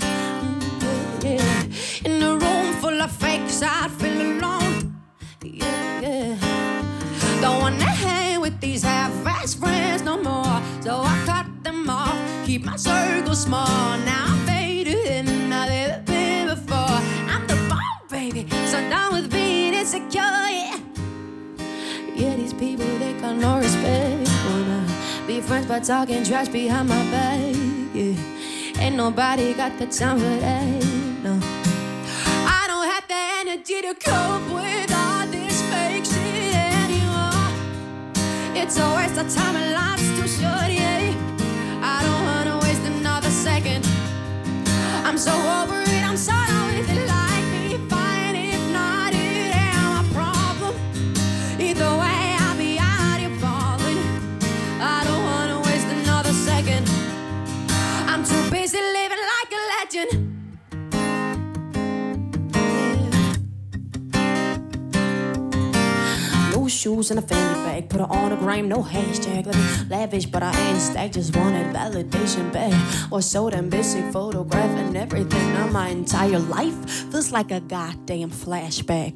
[1.21, 1.63] yeah.
[2.05, 4.95] In a room full of fakes, I'd feel alone.
[5.43, 7.41] Yeah, yeah.
[7.41, 10.61] Don't wanna hang with these half-ass friends no more.
[10.81, 13.97] So I cut them off, keep my circle small.
[14.05, 16.99] Now I'm faded and I've ever been before.
[17.27, 18.47] I'm the bomb, baby.
[18.65, 20.79] So done with being insecure, yeah.
[22.15, 24.22] Yeah, these people, they got no respect.
[25.25, 27.39] Be friends by talking trash behind my back,
[27.93, 28.13] yeah.
[28.77, 30.83] Ain't nobody got the time for that,
[31.23, 31.39] no.
[32.45, 37.49] I don't have the energy to cope with all this fake shit anymore.
[38.53, 41.15] It's a waste of time and life's too short, yeah.
[41.81, 43.87] I don't wanna waste another second.
[45.05, 46.52] I'm so over it, I'm so
[67.03, 69.45] shoes and a fanny bag, put her on a gram, no hashtag.
[69.45, 71.15] Me lavish, but I ain't stacked.
[71.15, 72.73] Just wanted validation back.
[73.11, 76.75] Was so damn busy photographing everything of my entire life.
[77.11, 79.15] Feels like a goddamn flashback.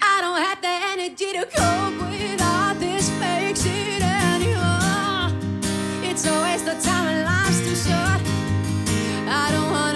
[0.00, 5.28] I don't have the energy to cope with all this fake shit anymore.
[6.08, 8.22] It's a waste of time and life's too short.
[9.28, 9.91] I don't wanna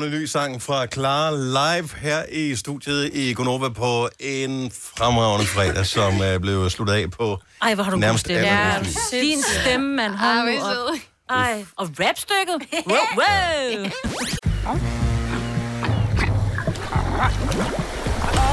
[0.00, 5.86] Fremragende ny sang fra Clara live her i studiet i Gonova på en fremragende fredag,
[5.86, 8.40] som er blevet sluttet af på Ej, hvor har du god nærmest stemme.
[8.48, 10.14] alle Ja, din stemme, mand.
[10.14, 10.94] Hold Ej, er op.
[11.30, 12.84] Ej, og rapstykket.
[12.86, 13.84] Wow, wow.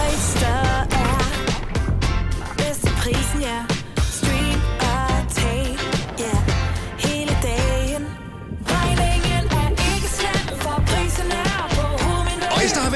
[0.02, 0.48] Oyster
[0.92, 3.77] er bedst til prisen, ja.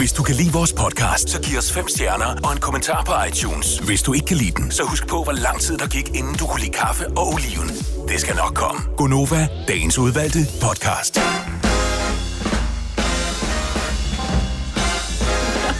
[0.00, 3.12] Hvis du kan lide vores podcast, så giv os fem stjerner og en kommentar på
[3.28, 3.78] iTunes.
[3.78, 6.34] Hvis du ikke kan lide den, så husk på, hvor lang tid der gik, inden
[6.34, 7.68] du kunne lide kaffe og oliven.
[8.08, 8.80] Det skal nok komme.
[8.96, 11.20] Gonova, dagens udvalgte podcast.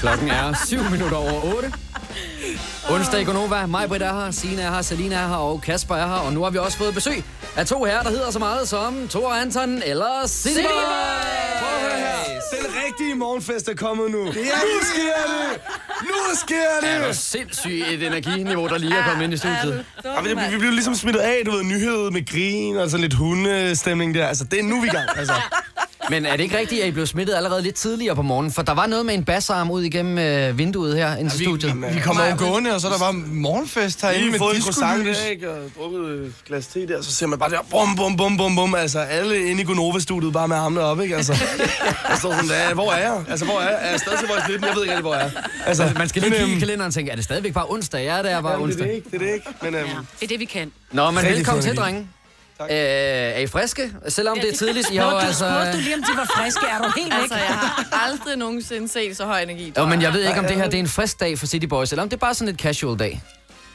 [0.00, 1.72] Klokken er 7 minutter over 8.
[2.90, 3.66] Onsdag i Gonova.
[3.66, 6.14] Mig, Britt er her, Sina er her, Selina er her og Kasper er her.
[6.26, 7.24] Og nu har vi også fået besøg
[7.57, 10.62] af to herrer, der hedder så meget som Thor Anton eller Boy.
[11.61, 12.19] Prøv at høre her.
[12.51, 14.26] Den rigtige morgenfest er kommet nu.
[14.26, 15.61] Det er nu sker det.
[16.03, 17.07] Nu sker Det er det.
[17.09, 19.84] jo sindssygt et energiniveau, der lige er kommet ind i studiet.
[20.05, 23.14] Ja, vi, vi blev ligesom smittet af, du ved, nyhed med grin og sådan lidt
[23.14, 24.26] hundestemning der.
[24.26, 25.09] Altså, det er nu, vi er i gang.
[25.18, 25.34] Altså.
[26.11, 28.52] Men er det ikke rigtigt, at I blev smittet allerede lidt tidligere på morgenen?
[28.52, 31.44] For der var noget med en bassarm ud igennem øh, vinduet her ind til vi-
[31.44, 31.74] studiet.
[31.94, 35.06] Vi kommer jo gående, og så der var morgenfest herinde Lige med fået en croissant
[35.06, 35.24] disco-lys.
[35.24, 35.50] der, ikke?
[35.50, 38.56] Og drukket et glas te der, så ser man bare der, bum, bum, bum, bum,
[38.56, 38.74] bum.
[38.74, 41.16] Altså, alle inde i Gonova-studiet bare med armene op, ikke?
[41.16, 41.32] Altså,
[42.08, 43.24] jeg står sådan, "Hvad- hvor er jeg?
[43.28, 43.78] Altså, hvor er jeg?
[43.82, 44.66] Er jeg stadig til vores 19?
[44.68, 45.66] Jeg ved ikke rigtig, hvor jeg er.
[45.66, 48.04] Altså, man skal lige kigge i øhm, kalenderen og tænke, er det stadigvæk bare onsdag?
[48.04, 48.86] Ja, det er bare Jamen, det er onsdag.
[48.88, 49.46] det ikke, det er det ikke.
[49.62, 49.88] Men, øhm,
[50.20, 50.72] Det er det, vi kan.
[50.92, 52.04] Nå, men velkommen til, fed
[52.64, 53.92] Øh, er I friske?
[54.08, 54.90] Selvom det er tidligt.
[54.90, 55.44] I har jo du altså...
[55.44, 56.66] spurgte du lige, om de var friske.
[56.66, 57.20] Er du helt væk?
[57.20, 59.72] Altså, jeg har aldrig nogensinde set så høj energi.
[59.78, 61.66] Jo, men jeg ved ikke, om det her det er en frisk dag for City
[61.66, 63.22] Boys, eller om det er bare sådan et casual dag.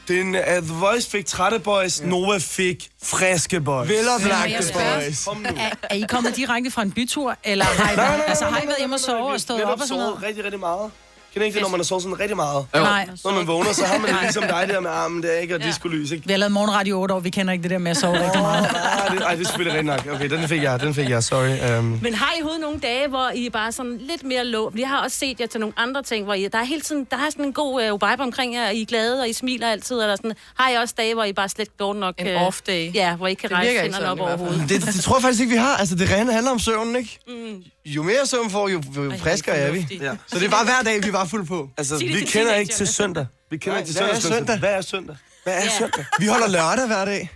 [0.08, 3.88] Den, uh, The Voice fik trætte boys, Nova fik friske boys.
[3.88, 5.26] Veloplagte boys.
[5.26, 8.44] Er, er I kommet direkte fra en bytur, eller har I, Nej, nej, nej, altså,
[8.44, 10.12] har I været hjemme og sove og stået op og sådan noget?
[10.12, 10.90] sovet rigtig, rigtig meget.
[11.36, 12.66] Kender I ikke det, når man har sovet sådan rigtig meget?
[12.76, 12.80] Jo.
[12.80, 13.08] Nej.
[13.24, 15.54] Når man vågner, så har man det ligesom dig der med armen der, ikke?
[15.54, 16.26] Og diskolys, ikke?
[16.26, 18.24] Vi har lavet morgenradio i 8 år, vi kender ikke det der med at sove
[18.24, 18.66] rigtig meget.
[18.66, 20.14] Ej, det, ej, det er selvfølgelig rigtig nok.
[20.16, 21.78] Okay, den fik jeg, den fik jeg, sorry.
[21.78, 24.72] Um, Men har I overhovedet nogle dage, hvor I er bare sådan lidt mere lå?
[24.78, 27.06] Jeg har også set jer til nogle andre ting, hvor I, der er hele tiden
[27.10, 29.32] der er sådan en god øh, vibe omkring jer, og I er glade, og I
[29.32, 29.96] smiler altid.
[30.00, 30.32] Eller sådan.
[30.54, 32.14] Har I også dage, hvor I bare slet går nok...
[32.18, 32.94] En øh, off day.
[32.94, 34.28] Ja, hvor I ikke kan Det rejse hænderne op fald.
[34.28, 34.68] overhovedet.
[34.68, 35.76] det, det, tror jeg faktisk ikke, vi har.
[35.76, 37.18] Altså, det rene handler om søvnen, ikke?
[37.28, 37.62] Mm.
[37.86, 39.86] Jo mere søvn får, jo, jo friskere er vi.
[40.00, 40.12] Ja.
[40.26, 41.68] Så det er bare hver dag, vi er bare fuld på.
[41.78, 42.86] Altså, Sig det vi til kender ikke teenagerne.
[42.86, 43.26] til søndag.
[43.50, 44.38] Vi kender Nej, ikke til hvad er søndag.
[44.38, 44.58] søndag?
[44.58, 45.16] Hvad er søndag?
[45.44, 45.68] Hvad er Ja.
[45.78, 46.04] søndag?
[46.18, 47.30] Vi holder lørdag hver dag.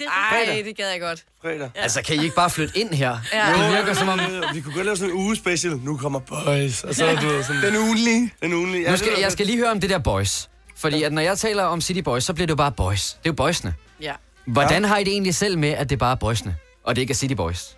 [0.00, 1.24] Ej, det gad jeg godt.
[1.42, 1.70] Fredag.
[1.76, 1.82] Ja.
[1.82, 3.18] Altså, kan I ikke bare flytte ind her?
[3.32, 3.52] Ja.
[3.64, 4.20] Det virker som om...
[4.54, 5.76] Vi kunne godt lave sådan en uge special.
[5.76, 6.84] Nu kommer boys.
[6.84, 7.62] Og så er du ved, sådan...
[7.62, 8.32] Den ugenlige.
[8.42, 8.82] Den ugenlige.
[8.82, 10.48] Ja, Nu det skal, jeg skal lige høre om det der boys.
[10.76, 13.08] Fordi at når jeg taler om City Boys, så bliver det jo bare boys.
[13.12, 13.74] Det er jo boysene.
[14.00, 14.12] Ja.
[14.46, 17.10] Hvordan har I det egentlig selv med, at det bare er boysene, og det ikke
[17.12, 17.75] er City Boys?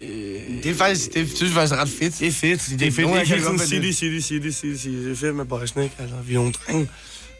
[0.00, 2.18] Det er faktisk, det synes jeg faktisk er ret fedt.
[2.18, 2.80] Det er fedt.
[2.80, 2.98] Det er fedt.
[3.08, 4.88] Nogle Det er ikke det city, city, city, city, city.
[4.88, 5.96] Det er fedt med boysene, ikke?
[5.98, 6.88] Altså, vi er nogle drenge.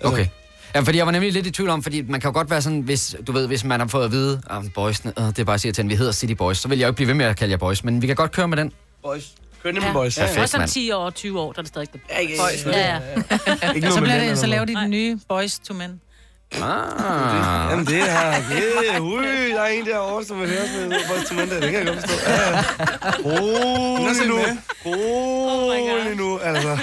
[0.04, 0.26] Okay.
[0.74, 2.62] Ja, fordi jeg var nemlig lidt i tvivl om, fordi man kan jo godt være
[2.62, 5.44] sådan, hvis, du ved, hvis man har fået at vide, at boysene, øh, det er
[5.44, 7.06] bare at sige til, at vi hedder City Boys, så vil jeg jo ikke blive
[7.08, 8.72] ved med at kalde jer boys, men vi kan godt køre med den.
[9.02, 9.24] Boys.
[9.62, 10.16] Kør nemlig boys.
[10.18, 10.70] Ja, Perfekt, Også om mand.
[10.70, 12.00] 10 år, 20 år, der er det stadig det.
[12.20, 12.52] ikke- Boys.
[12.58, 12.96] ikke- Ja, ja.
[12.96, 16.00] Ikke Så, noget med bliver det, så laver de den nye Boys to Men.
[16.52, 17.70] Ah.
[17.70, 21.36] Jamen det her, det er, ui, der er en derovre, som vil høre med til
[21.36, 21.62] mandag.
[21.62, 22.30] Det kan jeg godt forstå.
[22.30, 22.62] Ja, ja.
[23.24, 24.38] Rolig nu.
[24.86, 26.78] Rolig nu, altså.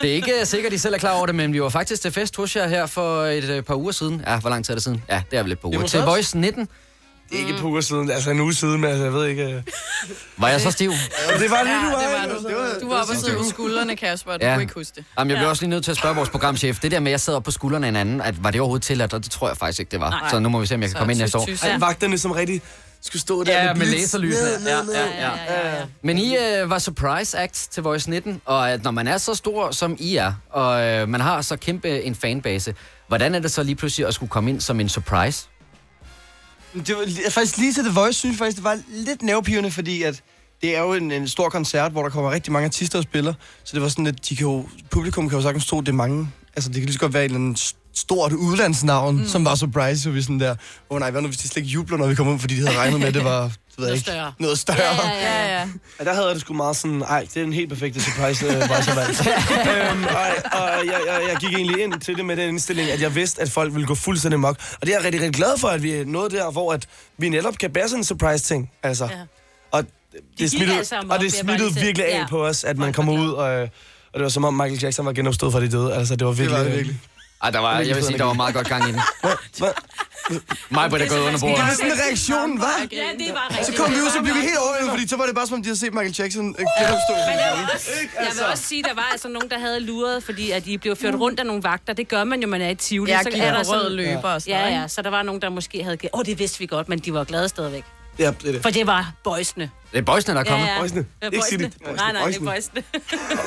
[0.00, 2.02] Det er ikke sikkert, at I selv er klar over det, men vi var faktisk
[2.02, 4.22] til fest hos jer her for et øh, par uger siden.
[4.26, 5.02] Ja, hvor lang tid er det siden?
[5.08, 5.86] Ja, det er vel et par uger.
[5.86, 6.02] Til?
[6.06, 6.68] Boys 19.
[7.32, 9.42] Er ikke par uger siden, altså en uge siden, men altså, jeg ved ikke...
[9.44, 9.62] øh.
[10.36, 10.90] Var jeg så stiv?
[10.90, 12.00] Ja, det var det, du var.
[12.00, 12.48] det var du.
[12.48, 14.54] Det var- Du var oppe og sidste sidde på skuldrene, Kasper, og du Ja.
[14.54, 15.04] kunne ikke huske det.
[15.18, 16.78] Jamen, jeg bliver også lige nødt til at spørge vores programchef.
[16.80, 18.84] Det der med, at jeg sidder på skuldrene af en anden, at var det overhovedet
[18.86, 19.12] tilladt?
[19.14, 20.10] Og det tror jeg faktisk ikke, det var.
[20.10, 20.30] Nej.
[20.30, 21.48] Så nu må vi se, om jeg kan Så komme ind næste år.
[21.66, 22.62] Ej, vagterne som rigtig
[23.02, 23.92] skulle stå der Ja, med blitz.
[23.92, 24.44] laserlysene.
[24.50, 24.92] Ned, Ja, ned.
[24.94, 25.28] ja,
[25.76, 25.84] ja.
[26.02, 29.34] Men I øh, var surprise act til Voice 19, og at når man er så
[29.34, 32.74] stor, som I er, og øh, man har så kæmpe en fanbase,
[33.08, 35.46] hvordan er det så lige pludselig at skulle komme ind som en surprise?
[36.74, 40.02] Det var faktisk lige til The Voice, synes jeg faktisk, det var lidt nervepirrende, fordi
[40.02, 40.22] at
[40.62, 43.34] det er jo en, en stor koncert, hvor der kommer rigtig mange artister og spiller.
[43.64, 45.92] Så det var sådan, at de kan jo, publikum kan jo sagtens tro, det er
[45.92, 46.28] mange.
[46.56, 49.26] Altså, det kan lige så godt være et eller andet s- stort udlandsnavn, mm.
[49.28, 50.56] som var surprise, så vi sådan der, åh
[50.90, 52.66] oh, nej, hvad nu, hvis de slet ikke jubler, når vi kommer ud, fordi de
[52.66, 54.32] havde regnet med, at det var, det ved jeg ikke, større.
[54.38, 54.78] noget større.
[54.78, 55.52] Ja, ja, ja.
[55.60, 55.68] Ja,
[56.00, 58.46] Ja, der havde jeg det sgu meget sådan, ej, det er en helt perfekte surprise,
[58.46, 59.20] øh, var så valgt.
[59.90, 63.00] øhm, og og jeg, jeg, jeg gik egentlig ind til det med den indstilling, at
[63.00, 64.56] jeg vidste, at folk ville gå fuldstændig mok.
[64.80, 66.86] Og det er jeg rigtig, rigtig glad for, at vi er nået der, hvor at
[67.18, 68.70] vi netop kan bære sådan en surprise-ting.
[68.82, 69.04] Altså.
[69.04, 69.10] Ja.
[69.70, 72.26] Og det, gik smittede, altså og det smittede virkelig af Ja.
[72.30, 73.62] på os, at man kommer ud, og, øh,
[74.12, 75.94] og det var som om Michael Jackson var genopstået fra de døde.
[75.94, 76.58] Altså, det var virkelig...
[76.58, 77.00] var det virkelig.
[77.42, 79.00] Ej, der var, jeg vil sige, der var meget godt gang i den.
[80.70, 81.58] Mig på det gået under Det bordet.
[81.58, 82.76] var sådan reaktionen, var.
[82.92, 83.66] Ja, det var rigtigt.
[83.66, 85.54] Så kom vi ud, så blev vi helt overvældet, fordi så var det bare som
[85.54, 87.12] om, de havde set Michael Jackson øh, genopstå.
[87.28, 87.90] Men jeg vil, også,
[88.26, 90.78] jeg vil også sige, at der var altså nogen, der havde luret, fordi at de
[90.78, 91.92] blev ført rundt af nogle vagter.
[91.92, 93.10] Det gør man jo, man er i Tivoli.
[93.12, 95.42] Ja, så er der rød sådan, løber og sådan ja, ja, så der var nogen,
[95.42, 97.84] der måske havde givet, åh, oh, det vidste vi godt, men de var glade stadigvæk.
[98.18, 98.62] Ja, det er det.
[98.62, 99.70] For det var boysene.
[99.92, 100.66] Det er boysene, der er kommet.
[100.66, 100.80] Ja, ja.
[100.80, 101.06] Boysene.
[101.22, 101.44] Ja, Ikke.
[101.48, 101.62] City.
[101.62, 101.96] Boysene.
[101.96, 102.82] Nej, nej, det er boysene.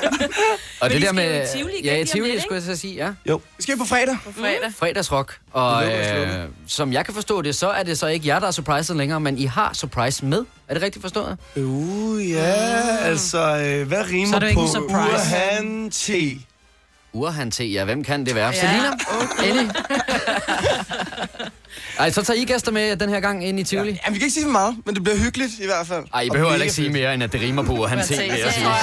[0.81, 1.47] Og det der med...
[1.55, 3.09] Tivoli Ja, i Tivoli, skulle jeg så sige, ja.
[3.29, 4.17] Jo, vi skal på fredag.
[4.25, 4.73] På fredag.
[4.79, 5.37] Fredagsrock.
[5.51, 8.51] Og øh, som jeg kan forstå det, så er det så ikke jer, der er
[8.51, 10.45] surpriset længere, men I har surprise med.
[10.67, 11.37] Er det rigtigt forstået?
[11.55, 12.53] Uh, ja,
[13.01, 14.59] altså, øh, hvad Så rimer er på.
[14.59, 16.09] Urhan T?
[17.13, 18.47] Urhan T, ja, hvem kan det være?
[18.47, 18.53] Ja.
[18.53, 19.49] Selina?
[19.49, 19.71] Ellie?
[21.99, 23.87] Ej, så tager I gæster med den her gang ind i Tivoli?
[24.05, 26.03] Jamen, vi kan ikke sige for meget, men det bliver hyggeligt i hvert fald.
[26.13, 28.17] Ej, I behøver heller ikke sige mere, end at det rimer på Urhan T, vil
[28.17, 28.67] jeg sige.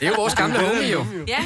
[0.00, 1.04] Det er jo vores gamle homie, jo.
[1.28, 1.38] Ja,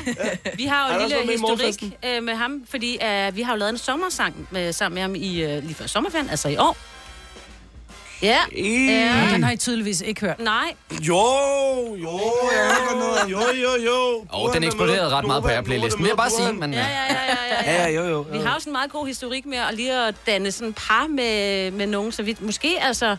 [0.54, 3.58] vi har jo Han en lille historik øh, med ham, fordi øh, vi har jo
[3.58, 6.76] lavet en sommersang med, sammen med ham i, øh, lige før sommerferien, altså i år.
[8.24, 8.38] Ja.
[8.56, 9.32] Øh.
[9.34, 10.40] Den har I tydeligvis ikke hørt.
[10.40, 10.74] Nej.
[11.00, 11.16] Jo,
[11.96, 12.20] jo,
[12.52, 13.32] jeg hører noget.
[13.32, 14.24] Jo, jo, jo.
[14.28, 16.52] Og den eksploderede ret meget på Airplay-listen, vil jeg bare sige.
[16.52, 17.14] Men, Ja, ja, ja,
[17.64, 17.82] ja, ja.
[17.82, 18.26] Ja, jo, jo.
[18.32, 21.06] Vi har jo sådan en meget god historik med at lige at danne sådan par
[21.06, 23.16] med, med nogen, så vi måske altså...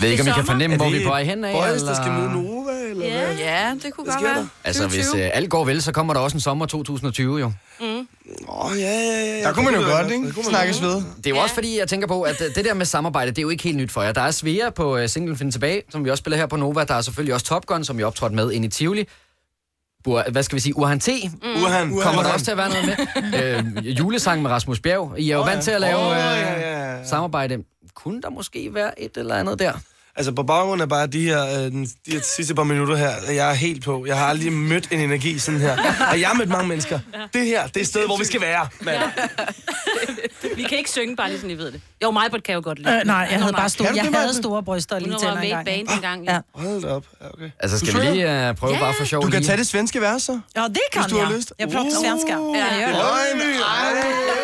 [0.00, 1.52] ved ikke, om I kan fornemme, hvor det vi er på vej hen af.
[1.52, 2.30] Boys, der skal eller?
[2.30, 3.26] mod Nova, eller Ja.
[3.26, 3.36] hvad?
[3.36, 4.34] Ja, det kunne Hvad godt være.
[4.38, 4.46] der?
[4.64, 5.24] Altså, hvis 2020.
[5.24, 7.52] øh, alt går vel, så kommer der også en sommer 2020, jo.
[8.48, 9.42] Åh, ja, ja, ja.
[9.42, 10.24] Der kunne man jo godt, Der ikke?
[10.24, 10.94] kunne man Snakkes godt.
[10.94, 11.02] ved.
[11.16, 13.38] Det er jo også fordi, jeg tænker på, at øh, det der med samarbejde, det
[13.38, 14.12] er jo ikke helt nyt for jer.
[14.12, 16.84] Der er Svea på uh, Single Find Tilbage, som vi også spiller her på Nova.
[16.84, 19.08] Der er selvfølgelig også Top Gun, som vi optrådte med ind i Tivoli.
[20.04, 20.76] Bur, hvad skal vi sige?
[20.76, 21.08] Urhan T.
[21.24, 21.62] Mm.
[21.62, 21.98] Urhan.
[22.02, 22.86] Kommer der også til at være noget
[23.32, 23.76] med?
[23.86, 25.14] øh, julesang med Rasmus Bjerg.
[25.18, 27.04] I er jo vant til at lave Åh, øh, ja, ja, ja.
[27.04, 27.58] samarbejde.
[27.96, 29.72] Kunne der måske være et eller andet der.
[30.16, 33.32] Altså på baggrund af bare de her, øh, de her sidste par minutter her, er
[33.32, 34.06] jeg er helt på.
[34.06, 35.72] Jeg har aldrig mødt en energi sådan her.
[36.10, 36.98] Og jeg har mødt mange mennesker.
[37.32, 39.00] Det her, det er stedet, hvor vi skal være, mand.
[40.56, 41.80] Vi kan ikke synge, bare lige sådan, I ved det.
[42.02, 42.96] Jo, mig kan jo godt lide.
[42.96, 45.20] Øh, nej, jeg havde bare store, Kan du jeg det, havde store bryster lige Hun
[45.24, 45.64] var en med i gang.
[45.66, 46.24] band engang.
[46.24, 46.38] Ja.
[46.54, 47.04] Hold da op.
[47.20, 47.50] Ja, okay.
[47.60, 48.78] Altså, Du skal vi lige uh, prøve Ja.
[48.80, 49.48] bare for sjov Du kan lige?
[49.48, 50.40] tage det svenske vers, så.
[50.56, 51.36] Ja, det kan Hvis du har jeg.
[51.36, 51.52] lyst.
[51.58, 52.36] Jeg pratar svenska.
[52.38, 52.56] Uh.
[52.58, 53.02] Ja, jag gör det.
[53.04, 54.34] Oj,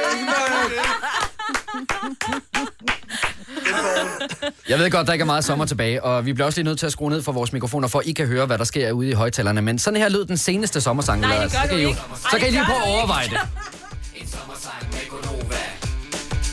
[4.68, 6.78] Jeg ved godt, der ikke er meget sommer tilbage, og vi bliver også lige nødt
[6.78, 9.08] til at skrue ned for vores mikrofoner, for I kan høre, hvad der sker ude
[9.08, 9.62] i højtalerne.
[9.62, 11.20] Men sådan her lød den seneste sommersang.
[11.20, 12.00] Nej, det gør så du kan I jo- ikke.
[12.30, 13.38] Så kan I lige prøve at du overveje det.
[14.20, 15.56] En sommersang med Gonova.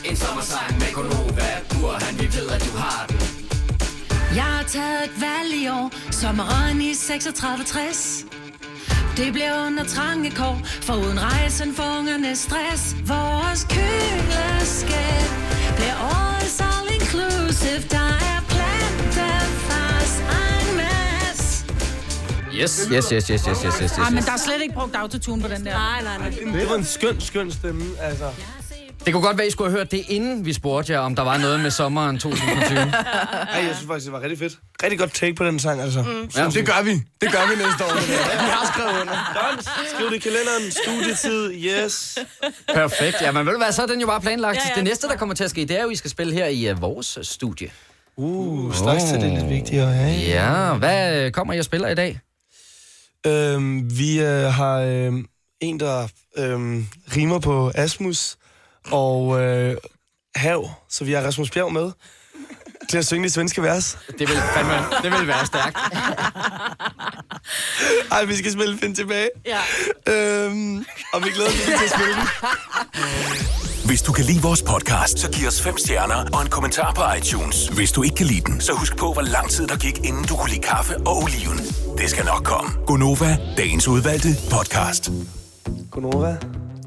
[0.04, 1.46] En sommersang med Gonova.
[1.70, 3.16] Burhan, vi ved, at du har den.
[4.34, 8.24] Jeg har taget et valg i år, sommeren i 3660.
[9.16, 12.96] Det bliver under trange kår, for uden rejsen for ungerne stress.
[13.06, 15.28] Vores køleskab
[15.76, 16.60] bliver årets
[17.58, 17.88] inclusive.
[17.90, 21.64] Der er plantefars en masse.
[22.54, 23.98] Yes, yes, yes, yes, yes, yes, yes, yes.
[23.98, 25.72] Ah, men der er slet ikke brugt autotune på den der.
[25.72, 26.52] Nej, nej, nej.
[26.60, 28.30] Det var en skøn, skøn stemme, altså.
[29.04, 31.22] Det kunne godt være, I skulle have hørt det, inden vi spurgte jer, om der
[31.22, 32.78] var noget med sommeren 2020.
[32.78, 32.86] Ej,
[33.64, 34.58] jeg synes faktisk, det var rigtig fedt.
[34.82, 36.02] Rigtig godt take på den sang, altså.
[36.02, 36.30] Mm.
[36.36, 36.44] Ja.
[36.48, 36.90] det gør vi.
[37.20, 37.88] Det gør vi næste år.
[38.00, 38.44] Det der.
[38.44, 39.50] Vi har skrevet under.
[39.50, 39.64] Godt.
[39.94, 40.70] Skriv det i kalenderen.
[40.70, 41.52] Studietid.
[41.54, 42.18] Yes.
[42.74, 43.16] Perfekt.
[43.20, 44.56] Ja, men ved du hvad, så er den jo bare planlagt.
[44.56, 45.92] Ja, Ja, ja, ja, det næste, der kommer til at ske, det er jo, at
[45.92, 47.70] I skal spille her i uh, vores studie.
[48.16, 49.88] Uh, straks til det er lidt vigtigere.
[49.88, 52.20] Ja, Ja, hvad øh, kommer I og spiller i dag?
[53.26, 55.12] Øhm, vi øh, har øh,
[55.60, 56.82] en, der øh,
[57.16, 58.36] rimer på Asmus
[58.90, 59.76] og øh,
[60.36, 61.92] Hav, så vi har Rasmus Bjerg med
[62.90, 63.98] til at synge de svenske vers.
[64.18, 65.78] Det vil, fandme, det vil være stærkt.
[68.12, 69.28] Ej, vi skal spille Find tilbage.
[69.46, 69.60] Ja.
[70.12, 72.26] Øhm, og vi glæder os til at spille den.
[73.86, 77.02] Hvis du kan lide vores podcast, så giv os fem stjerner og en kommentar på
[77.18, 77.68] iTunes.
[77.68, 80.24] Hvis du ikke kan lide den, så husk på, hvor lang tid der gik, inden
[80.24, 81.58] du kunne lide kaffe og oliven.
[81.98, 82.70] Det skal nok komme.
[82.86, 85.10] Gonova, dagens udvalgte podcast.
[85.90, 86.36] Gonova,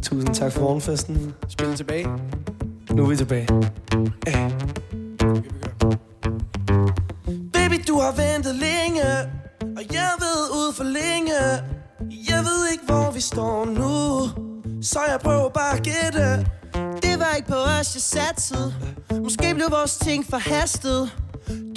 [0.01, 1.33] tusind tak for morgenfesten.
[1.47, 2.07] Spil tilbage.
[2.91, 3.47] Nu er vi tilbage.
[4.27, 4.49] Hey.
[7.53, 9.03] Baby, du har ventet længe,
[9.61, 11.39] og jeg ved ud for længe.
[12.29, 14.27] Jeg ved ikke, hvor vi står nu,
[14.81, 16.47] så jeg prøver bare at gætte.
[17.03, 18.73] Det var ikke på os, jeg satsede
[19.23, 21.11] Måske blev vores ting forhastet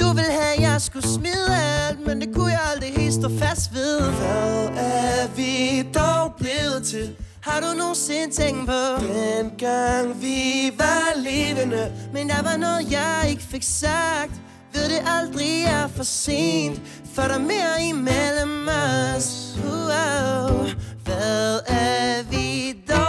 [0.00, 1.48] Du vil have, jeg skulle smide
[1.88, 6.82] alt Men det kunne jeg aldrig helt stå fast ved Hvad er vi dog blevet
[6.84, 7.16] til?
[7.44, 13.26] Har du nogensinde tænkt på Den gang vi var levende Men der var noget, jeg
[13.28, 14.32] ikke fik sagt
[14.72, 16.80] Ved det aldrig er for sent
[17.14, 20.76] For der er mere imellem os uh -oh.
[21.04, 23.03] Hvad er vi dog?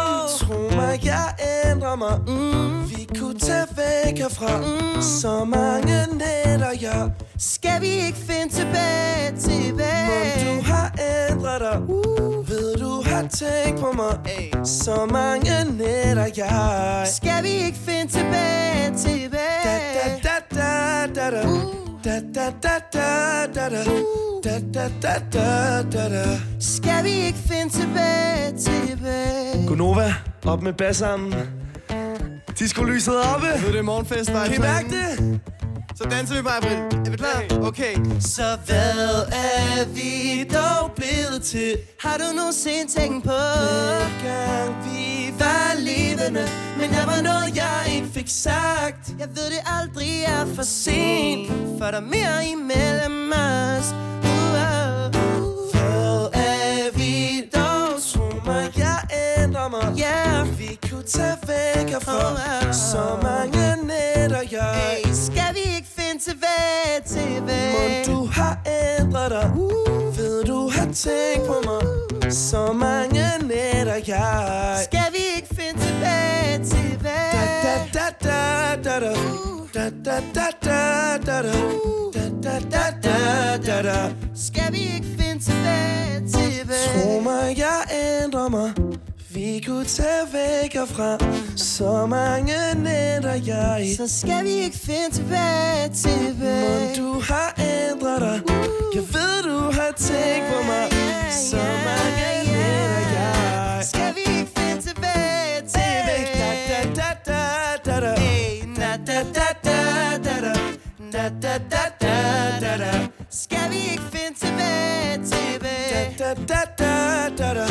[0.45, 1.35] Tro mig, jeg
[1.65, 2.89] ændrer mig mm.
[2.89, 5.01] Vi kunne tage væk herfra mm.
[5.01, 10.07] Så mange nætter, jeg Skal vi ikke finde tilbage, tilbage?
[10.09, 10.95] Mon du har
[11.29, 12.49] ændret dig uh.
[12.49, 14.51] Ved du har tænkt på mig hey.
[14.63, 20.21] Så mange nætter, jeg Skal vi ikke finde tilbage, tilbage?
[20.23, 20.65] Da da
[21.15, 21.47] da da da
[22.03, 23.09] Da da da da
[23.55, 23.83] da da
[24.43, 29.67] Da da da da da da Skal vi ikke finde tilbage, tilbage?
[29.67, 30.13] Gunova,
[30.47, 31.33] op med bassarmen
[32.59, 35.39] Disco-lyset oppe Nu er det morgenfest, Kan I mærke det?
[35.95, 36.77] Så danser vi bare, April.
[37.05, 37.67] Er vi klar?
[37.67, 37.95] Okay.
[38.19, 41.77] Så hvad er vi dog blevet til?
[41.99, 43.39] Har du nogensinde tænkt på?
[43.99, 46.43] Dengang vi var levende
[46.79, 51.49] Men der var noget, jeg ikke fik sagt Jeg ved, det aldrig er for sent
[51.77, 53.87] For der er mere imellem os
[54.23, 54.51] uh,
[55.71, 57.13] Hvad er vi
[57.55, 58.01] dog?
[58.01, 58.99] Tro mig, jeg
[59.43, 60.24] ændrer mig Yeah.
[61.07, 62.73] Tage væk herfra.
[62.73, 68.07] Så mange nætter, jeg Hey, skal vi ikke finde tilbage, tilbage?
[68.07, 68.57] Mon du har
[68.99, 70.17] ændret dig uh.
[70.17, 71.81] Ved du har tænkt på mig
[72.33, 77.31] Så mange nætter, jeg Skal vi ikke finde tilbage, tilbage?
[77.65, 79.13] Da da da da da
[79.73, 81.51] Da da da da da da
[82.13, 87.03] Da da da da da da Skal vi ikke finde tilbage, tilbage?
[87.03, 87.79] Tro mig, jeg
[88.23, 88.73] ændrer mig
[89.35, 91.17] Vi kunne tage væk herfra
[91.55, 98.21] Så mange nætter, jeg Så skal vi ikke finde tilbage, tilbage Mon du har ændret
[98.21, 98.41] dig
[98.95, 100.87] Jeg ved, du har tænkt på mig
[101.31, 101.57] Så
[101.87, 106.25] mange nætter, jeg Skal vi ikke finde tilbage, tilbage?
[106.95, 109.77] Da da da da da Hey, na da da da
[110.25, 110.53] da da
[111.13, 112.15] Da da da da
[112.61, 116.15] da da Skal vi ikke finde tilbage, tilbage?
[116.19, 116.93] Da da da
[117.37, 117.67] da da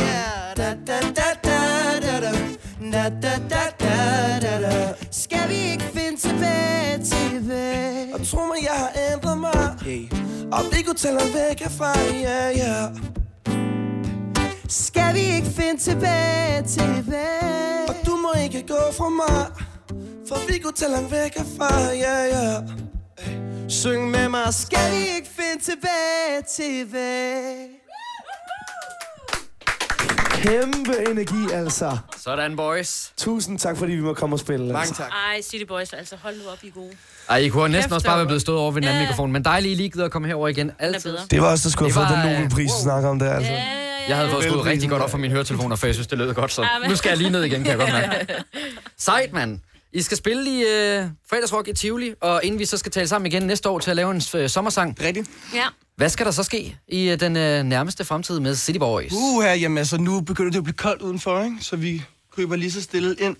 [0.56, 1.53] Da da da da da
[2.94, 4.94] da, da, da, da, da, da.
[5.10, 8.14] Skal vi ikke finde tilbage, tilbage?
[8.14, 9.76] Og tro mig, jeg har ændret mig.
[9.82, 10.02] Hey.
[10.52, 12.88] Og det kunne tælle væk herfra, ja, yeah, ja.
[12.88, 12.96] Yeah.
[14.68, 17.88] Skal vi ikke finde tilbage, tilbage?
[17.88, 19.46] Og du må ikke gå fra mig.
[20.28, 22.60] For vi kunne tage langt væk herfra, ja, ja.
[23.68, 27.83] Syng med mig, skal vi ikke finde tilbage, tilbage?
[30.48, 31.96] Kæmpe energi, altså.
[32.24, 33.12] Sådan, boys.
[33.16, 34.78] Tusind tak, fordi vi må komme og spille.
[34.78, 35.02] Altså.
[35.02, 36.90] Ej, City Boys, altså hold nu op, I er gode.
[37.28, 38.88] Ej, I kunne have næsten Kæft, også bare det være blevet stået over ved den
[38.88, 39.08] anden Ja.
[39.08, 40.70] mikrofon, men dejligt, I lige gider at komme herover igen.
[40.78, 41.16] Altid.
[41.30, 43.32] Det var også der skulle have Det fået den øh, Nobelpris, du snakker om der,
[43.34, 43.52] altså.
[44.08, 46.34] Jeg havde fået skruet rigtig godt op for mine høretelefoner, for jeg synes, det lød
[46.34, 48.26] godt, så Ja, nu skal jeg lige ned igen, kan jeg godt mærke.
[48.98, 49.60] Sejt, mand.
[49.94, 53.32] I skal spille i øh, fredagsrock i Tivoli, og inden vi så skal tale sammen
[53.32, 54.96] igen næste år til at lave en øh, sommersang.
[55.00, 55.30] Rigtigt.
[55.54, 55.66] Ja.
[55.96, 59.12] Hvad skal der så ske i øh, den øh, nærmeste fremtid med City Boys?
[59.12, 61.56] Uh, her, jamen altså, nu begynder det at blive koldt udenfor, ikke?
[61.60, 63.36] Så vi kryber lige så stille ind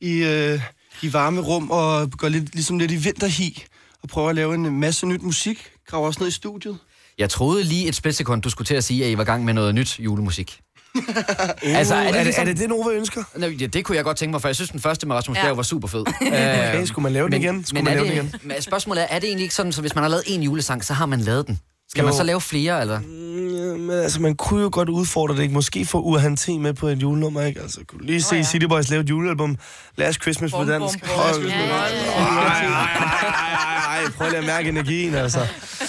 [0.00, 0.60] i, øh,
[1.02, 3.64] i varme rum og går lidt, ligesom lidt i vinterhi
[4.02, 5.70] og prøver at lave en masse nyt musik.
[5.86, 6.78] Graver os ned i studiet.
[7.18, 9.44] Jeg troede lige et splitsekund, du skulle til at sige, at I var i gang
[9.44, 10.60] med noget nyt julemusik.
[10.96, 12.42] Uh, altså, er, det, ligesom...
[12.42, 13.22] er det det, Nova ønsker?
[13.36, 15.36] Nå, Ja, det kunne jeg godt tænke mig, for jeg synes, den første med Rasmus
[15.36, 15.42] Ja.
[15.42, 16.04] Bjerg var super fed.
[16.26, 17.64] Okay, skulle man lave den men, igen?
[17.64, 18.48] Skulle men man er lave det, den igen?
[18.48, 20.84] Men spørgsmålet er, er det egentlig ikke sådan, så hvis man har lavet en julesang,
[20.84, 21.60] så har man lavet den?
[21.96, 22.06] Skal Jo.
[22.06, 23.00] man så lave flere, eller?
[23.00, 25.54] Mm, Men altså, man kunne jo godt udfordre det, ikke?
[25.54, 27.60] Måske få Urhan T med på et julenummer, ikke?
[27.60, 29.56] Altså, kunne du lige se City Boys lave et julealbum?
[29.96, 31.06] Last Christmas på dansk.
[31.06, 31.48] Hold nu.
[31.48, 35.38] Ej, ej, ej, ej, prøv lige at mærke energien, altså.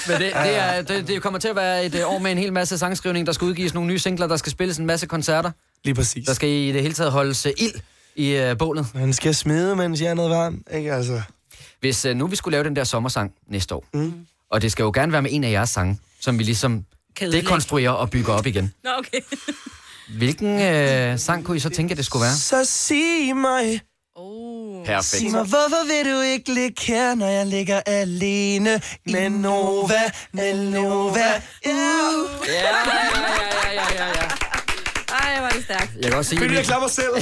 [0.08, 2.38] Men det, det, er, det, det kommer til at være et øh, år med en
[2.38, 3.28] hel masse sangskrivning.
[3.28, 5.52] Der skal udgives nogle nye singler, der skal spilles en masse koncerter.
[5.84, 6.26] Lige præcis.
[6.28, 7.74] Der skal i det hele taget holdes uh, ild
[8.16, 8.88] i uh, bålet.
[8.96, 11.22] Han skal smide, mens jeg er noget varm, ikke altså?
[11.80, 14.14] Hvis uh, nu vi skulle lave den der sommersang næste år, Mm.
[14.52, 16.86] Og det skal jo gerne være med en af jeres sange, som vi ligesom
[17.22, 17.46] ødelægge.
[17.48, 18.74] dekonstruerer og bygger op igen.
[18.84, 19.20] Nå, okay.
[20.18, 22.34] Hvilken uh, sang kunne I så tænke, at det skulle være?
[22.36, 23.82] Så sig mig,
[24.86, 25.08] Perfekt.
[25.08, 30.72] sig mig, hvorfor vil du ikke ligge her, når jeg ligger alene med Nova, med
[30.72, 31.10] Nova?
[31.16, 31.22] Uh.
[31.66, 31.74] Ja,
[32.54, 32.60] ja,
[33.66, 34.28] ja, ja, ja, ja.
[35.10, 35.92] Ej, var det stærkt.
[35.96, 36.48] Jeg kan også sige...
[36.48, 37.14] Du, jeg klapper selv?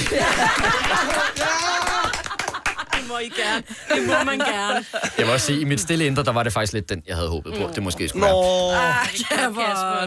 [3.08, 3.62] må I gerne.
[3.94, 4.84] Det må man gerne.
[5.18, 7.16] Jeg vil også sige, i mit stille indre, der var det faktisk lidt den, jeg
[7.16, 7.70] havde håbet på.
[7.74, 8.70] Det måske skulle Nå.
[8.70, 8.88] være.
[9.00, 9.62] Ah, Kasper.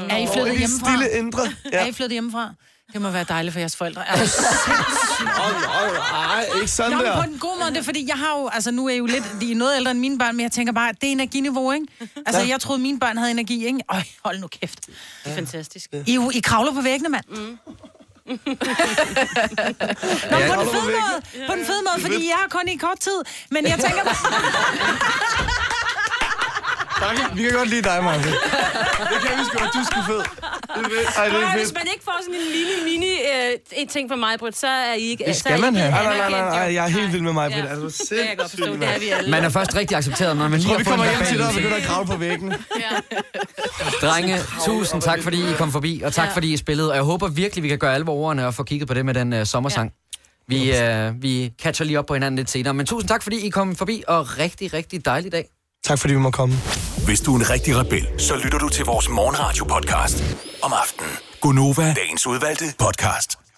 [0.10, 0.86] Er I flyttet hjemmefra?
[0.90, 1.42] stille indre.
[1.74, 1.78] Ja.
[1.78, 2.54] Er I flyttet hjemmefra?
[2.94, 4.08] Det må være dejligt for jeres forældre.
[4.08, 4.24] Er du
[6.14, 7.16] Ej, ikke sådan Nå, men der.
[7.24, 9.06] på den gode måde, det er fordi, jeg har jo, altså nu er jeg jo
[9.06, 11.72] lidt, de er noget ældre end mine børn, men jeg tænker bare, det er energiniveau,
[11.72, 11.86] ikke?
[12.26, 12.48] Altså, Ja.
[12.48, 13.80] jeg troede, mine børn havde energi, ikke?
[13.90, 14.86] Øj, hold nu kæft.
[14.86, 15.90] Det er fantastisk.
[15.94, 17.24] I, er jo- I kravler på væggene, mand.
[17.30, 17.58] Mm.
[18.30, 18.36] Nå,
[20.50, 21.18] på den fede måde,
[21.48, 23.20] på den fede måde, fordi jeg har kun i kort tid,
[23.52, 24.16] men jeg tænker bare,
[27.02, 28.32] Tak, vi kan godt lide dig, Martin.
[29.12, 30.18] Det kan vi sgu, du er sgu fed.
[30.18, 31.18] Det er fedt.
[31.18, 31.74] Ej, det er Ej, hvis fedt.
[31.80, 34.94] man ikke får sådan en lille mini øh, en ting fra mig, Britt, så er
[34.94, 35.92] I ikke Det så er skal man have.
[35.92, 37.66] Nej, nej, nej, nej, jeg er helt vild med mig, Britt.
[37.66, 37.72] Ja.
[37.84, 39.32] Altså, Det kan jeg godt forstå, det er vi alle.
[39.32, 41.54] Man er først rigtig accepteret, når man lige tror, vi kommer hjem til dig og
[41.54, 42.54] begynder at kravle på væggen.
[44.02, 46.34] Drenge, tusind tak, fordi I kom forbi, og tak, Ja.
[46.34, 46.90] fordi I spillede.
[46.90, 49.14] Og jeg håber virkelig, vi kan gøre alvor ordene og få kigget på det med
[49.14, 49.92] den uh, sommersang.
[50.48, 52.74] Vi, uh, vi catcher lige op på hinanden lidt senere.
[52.74, 55.46] Men tusind tak, fordi I kom forbi, og rigtig, rigtig dejlig dag.
[55.84, 56.56] Tak, fordi vi må komme.
[57.06, 60.24] Hvis du er en rigtig rebel, så lytter du til vores morgenradio-podcast
[60.64, 61.12] om aftenen.
[61.42, 63.49] Gunova, dagens udvalgte podcast.